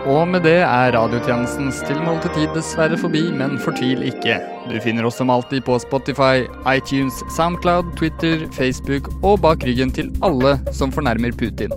Og 0.04 0.26
med 0.28 0.42
det 0.44 0.58
er 0.60 0.90
radiotjenestens 0.92 1.78
tilmålte 1.88 2.28
tid 2.34 2.50
dessverre 2.52 2.96
forbi, 3.00 3.22
men 3.32 3.56
fortvil 3.62 4.02
ikke. 4.04 4.36
Du 4.68 4.76
finner 4.84 5.06
oss 5.08 5.16
som 5.16 5.32
alltid 5.32 5.64
på 5.64 5.78
Spotify, 5.80 6.44
iTunes, 6.68 7.22
Soundcloud, 7.32 7.94
Twitter, 7.96 8.44
Facebook 8.52 9.08
og 9.22 9.40
bak 9.46 9.64
ryggen 9.64 9.94
til 9.96 10.12
alle 10.26 10.58
som 10.76 10.92
fornærmer 10.92 11.32
Putin. 11.32 11.72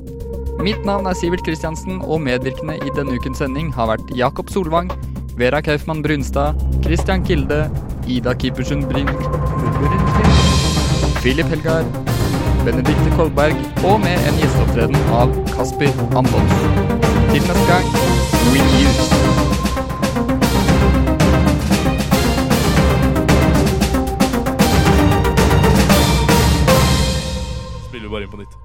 Mitt 0.59 0.83
navn 0.83 1.07
er 1.07 1.15
Sivert 1.15 1.45
Kristiansen, 1.47 2.01
og 2.03 2.19
medvirkende 2.25 2.75
i 2.81 2.91
denne 2.97 3.15
ukens 3.15 3.39
sending 3.39 3.71
har 3.77 3.93
vært 3.93 4.11
Jakob 4.17 4.51
Solvang, 4.51 4.91
Vera 5.39 5.61
Kaufmann 5.63 6.03
Brunstad, 6.03 6.59
Christian 6.83 7.23
Kilde, 7.23 7.63
Ida 8.11 8.35
Kipersund 8.35 8.89
Brink, 8.91 9.13
Philip 11.21 11.47
Helgar, 11.53 11.87
Benedikte 12.67 13.15
Kolberg 13.15 13.55
og 13.87 14.01
med 14.03 14.19
en 14.27 14.43
gjesteopptreden 14.43 15.11
av 15.15 15.31
Kasper 15.55 15.93
Antonsen. 16.17 16.96
Til 17.33 17.41
neste 17.41 17.65
gang, 17.71 17.85
We 18.51 18.59
News. 18.73 20.17
Spiller 27.87 28.09
bare 28.11 28.25
inn 28.27 28.31
på 28.31 28.39
nytt. 28.41 28.55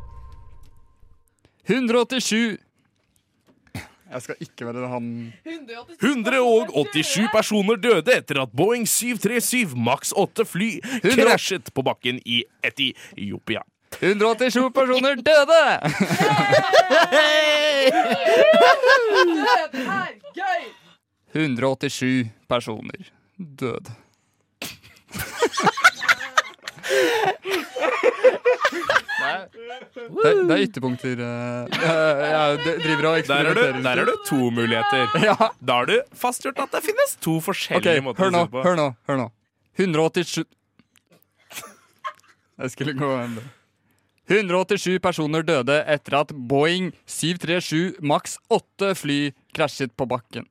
187 1.68 2.58
Jeg 4.12 4.20
skal 4.26 4.40
ikke 4.44 4.66
være 4.68 4.88
han 4.92 5.06
187 5.46 7.28
personer 7.32 7.78
døde 7.80 8.12
etter 8.18 8.42
at 8.42 8.52
Boeing 8.52 8.84
737 8.88 9.72
Max 9.78 10.12
8 10.12 10.44
fly 10.44 10.74
krasjet 11.14 11.70
på 11.72 11.84
bakken 11.86 12.18
i 12.28 12.42
Etiopia. 12.66 13.62
187 14.00 14.70
personer 14.74 15.14
døde! 15.22 15.62
Gøy! 20.34 20.62
187 21.34 22.30
personer 22.48 23.10
døde. 23.38 23.94
Det 29.22 30.28
er, 30.28 30.40
det 30.46 30.54
er 30.56 30.62
ytterpunkter. 30.66 31.20
eh, 31.22 31.78
eh, 31.78 32.22
jeg 32.32 32.78
driver 32.82 33.06
og 33.08 33.28
Der 33.28 33.34
er, 33.34 33.54
du, 33.54 33.60
eksperimenterer. 33.60 33.82
der 33.82 34.00
er 34.02 34.04
du 34.04 34.14
to 34.28 34.38
muligheter. 34.50 35.06
Ja. 35.28 35.36
Da 35.60 35.72
har 35.80 35.86
du 35.88 35.94
fastgjort 36.18 36.58
at 36.64 36.72
det 36.74 36.82
finnes 36.84 37.14
to 37.22 37.36
Ok, 37.38 37.44
forskjellige 37.48 38.02
måter 38.04 38.24
hør 38.24 38.30
nå, 38.34 38.42
hør 38.64 38.76
nå, 38.78 38.86
hør 39.08 39.20
nå. 39.22 39.28
187 39.78 40.44
Jeg 42.62 42.70
skulle 42.74 42.94
gå 42.98 43.10
enda. 43.22 43.42
187 44.32 44.98
personer 45.02 45.44
døde 45.44 45.76
etter 45.90 46.18
at 46.22 46.32
Boeing 46.32 46.90
737 47.04 48.00
maks 48.00 48.38
8 48.52 48.94
fly 48.98 49.18
krasjet 49.56 49.92
på 49.98 50.06
bakken. 50.08 50.48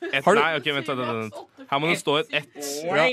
Et, 0.00 0.24
nei, 0.24 0.54
ok, 0.56 0.70
vent, 0.72 0.88
vent, 0.88 1.00
vent, 1.00 1.18
vent. 1.20 1.66
Her 1.70 1.80
må 1.82 1.90
det 1.90 1.98
stå 2.00 2.16
et 2.22 2.38
ett. 2.40 2.60
Ja. 2.88 3.08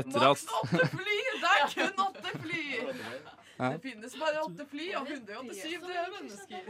Etter 0.00 0.26
at 0.28 0.42
Åtte 0.60 0.86
fly! 0.92 1.16
Det 1.40 1.54
er 1.54 1.70
kun 1.72 2.04
åtte 2.04 2.34
fly! 2.42 2.64
Det 3.60 3.80
finnes 3.82 4.12
bare 4.20 4.42
åtte 4.44 4.66
fly, 4.70 4.90
og 4.96 5.08
187 5.08 5.88
det 5.88 5.96
er 6.00 6.12
mennesker. 6.14 6.68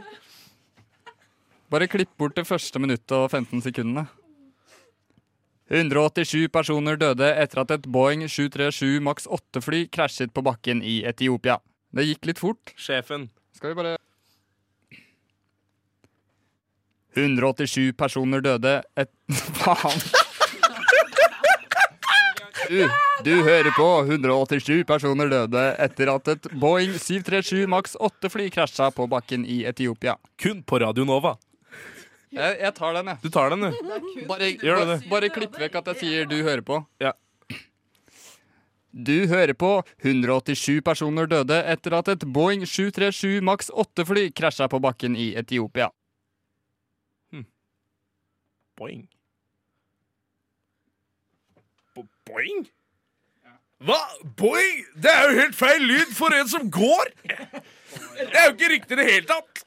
Bare 1.71 1.87
klipp 1.87 2.09
bort 2.19 2.35
det 2.35 2.47
første 2.47 2.81
minuttet 2.83 3.13
og 3.15 3.29
15 3.29 3.61
sekundene. 3.67 4.07
187 5.71 6.49
personer 6.51 6.97
døde 6.99 7.29
etter 7.39 7.61
at 7.61 7.71
et 7.77 7.85
Boeing 7.87 8.25
737 8.27 8.99
maks 9.03 9.27
8-fly 9.31 9.85
krasjet 9.93 10.33
på 10.35 10.43
bakken 10.43 10.81
i 10.83 10.99
Etiopia. 11.07 11.61
Det 11.91 12.07
gikk 12.07 12.29
litt 12.31 12.39
fort. 12.39 12.73
Sjefen. 12.79 13.29
Skal 13.55 13.73
vi 13.73 13.81
bare 13.81 13.97
187 17.15 17.91
personer 17.99 18.41
døde 18.41 18.77
et... 18.95 19.11
Faen. 19.61 19.99
Du, 22.71 22.85
du 23.25 23.31
hører 23.43 23.67
på 23.75 23.87
187 24.07 24.85
personer 24.87 25.27
døde 25.27 25.63
etter 25.83 26.11
at 26.13 26.29
et 26.31 26.47
Boeing 26.55 26.93
737 26.95 27.65
maks 27.67 27.97
8-fly 27.99 28.47
krasja 28.55 28.87
på 28.95 29.09
bakken 29.11 29.43
i 29.43 29.65
Etiopia. 29.67 30.15
Kun 30.39 30.61
på 30.63 30.79
Radio 30.79 31.03
Nova. 31.07 31.35
Jeg, 32.31 32.61
jeg 32.61 32.71
tar 32.77 32.95
den, 32.95 33.09
jeg. 33.11 33.19
Du 33.25 33.27
tar 33.33 33.51
den, 33.51 33.65
du. 33.67 34.23
Bare, 34.29 34.53
bare, 34.63 34.95
bare 35.11 35.31
klipp 35.35 35.57
vekk 35.59 35.75
at 35.81 35.91
jeg 35.91 35.99
sier 35.99 36.29
'du 36.31 36.37
hører 36.45 36.63
på'. 36.63 36.79
Ja. 37.03 37.11
Du 38.91 39.27
hører 39.31 39.53
på 39.55 39.71
187 40.03 40.81
personer 40.83 41.29
døde 41.31 41.61
etter 41.73 41.95
at 41.95 42.11
et 42.11 42.27
Boeing 42.27 42.65
737 42.67 43.39
Max 43.45 43.71
8-fly 43.71 44.27
krasja 44.35 44.67
på 44.71 44.81
bakken 44.83 45.15
i 45.15 45.31
Etiopia. 45.39 45.89
Boeing? 48.77 49.07
Bo 51.95 52.07
Boeing? 52.27 52.69
Hva? 53.81 53.97
Boing? 54.37 54.83
Det 55.01 55.09
er 55.09 55.23
jo 55.25 55.37
helt 55.39 55.57
feil 55.57 55.83
lyd 55.89 56.13
for 56.13 56.33
en 56.37 56.49
som 56.49 56.69
går! 56.71 57.09
Det 57.25 58.27
er 58.29 58.45
jo 58.45 58.53
ikke 58.53 58.69
riktig 58.75 58.97
i 58.97 58.99
det 58.99 59.07
hele 59.07 59.29
tatt! 59.29 59.63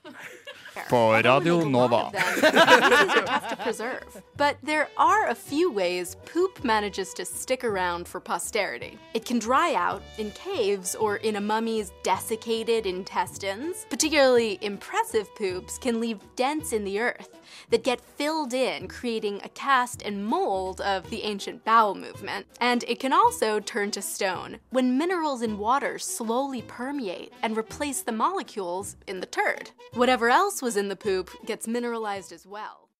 På 0.88 1.12
Radio 1.12 1.64
Nova. 1.64 2.10
Pieces 2.10 2.44
are 2.44 3.26
tough 3.26 3.48
to 3.48 3.56
preserve. 3.56 4.22
But 4.36 4.56
there 4.62 4.88
are 4.96 5.28
a 5.28 5.34
few 5.34 5.70
ways 5.70 6.16
poop 6.26 6.64
manages 6.64 7.14
to 7.14 7.24
stick 7.24 7.64
around 7.64 8.08
for 8.08 8.20
posterity. 8.20 8.98
It 9.14 9.24
can 9.24 9.38
dry 9.38 9.74
out 9.74 10.02
in 10.18 10.30
caves 10.32 10.94
or 10.94 11.16
in 11.16 11.36
a 11.36 11.40
mummy's 11.40 11.92
desiccated 12.02 12.86
intestines. 12.86 13.86
Particularly 13.90 14.58
impressive 14.60 15.32
poops 15.36 15.78
can 15.78 16.00
leave 16.00 16.18
dents 16.36 16.72
in 16.72 16.84
the 16.84 16.98
earth 17.00 17.28
that 17.70 17.84
get 17.84 18.00
filled 18.00 18.52
in, 18.52 18.88
creating 18.88 19.40
a 19.44 19.48
cast 19.50 20.02
and 20.02 20.26
mold 20.26 20.80
of 20.80 21.08
the 21.10 21.22
ancient 21.22 21.64
bowel 21.64 21.94
movement. 21.94 22.46
And 22.60 22.84
it 22.88 22.98
can 22.98 23.12
also 23.12 23.60
turn 23.60 23.90
to 23.92 24.02
stone 24.02 24.58
when 24.70 24.98
minerals 24.98 25.42
in 25.42 25.58
water 25.58 25.98
slowly 25.98 26.62
permeate 26.62 27.32
and 27.42 27.56
replace 27.56 28.02
the 28.02 28.12
molecules 28.12 28.96
in 29.06 29.20
the 29.20 29.26
turd. 29.26 29.70
Whatever 29.92 30.30
else 30.30 30.62
was 30.64 30.78
in 30.78 30.88
the 30.88 30.96
poop 30.96 31.28
gets 31.44 31.68
mineralized 31.68 32.32
as 32.32 32.46
well. 32.46 32.83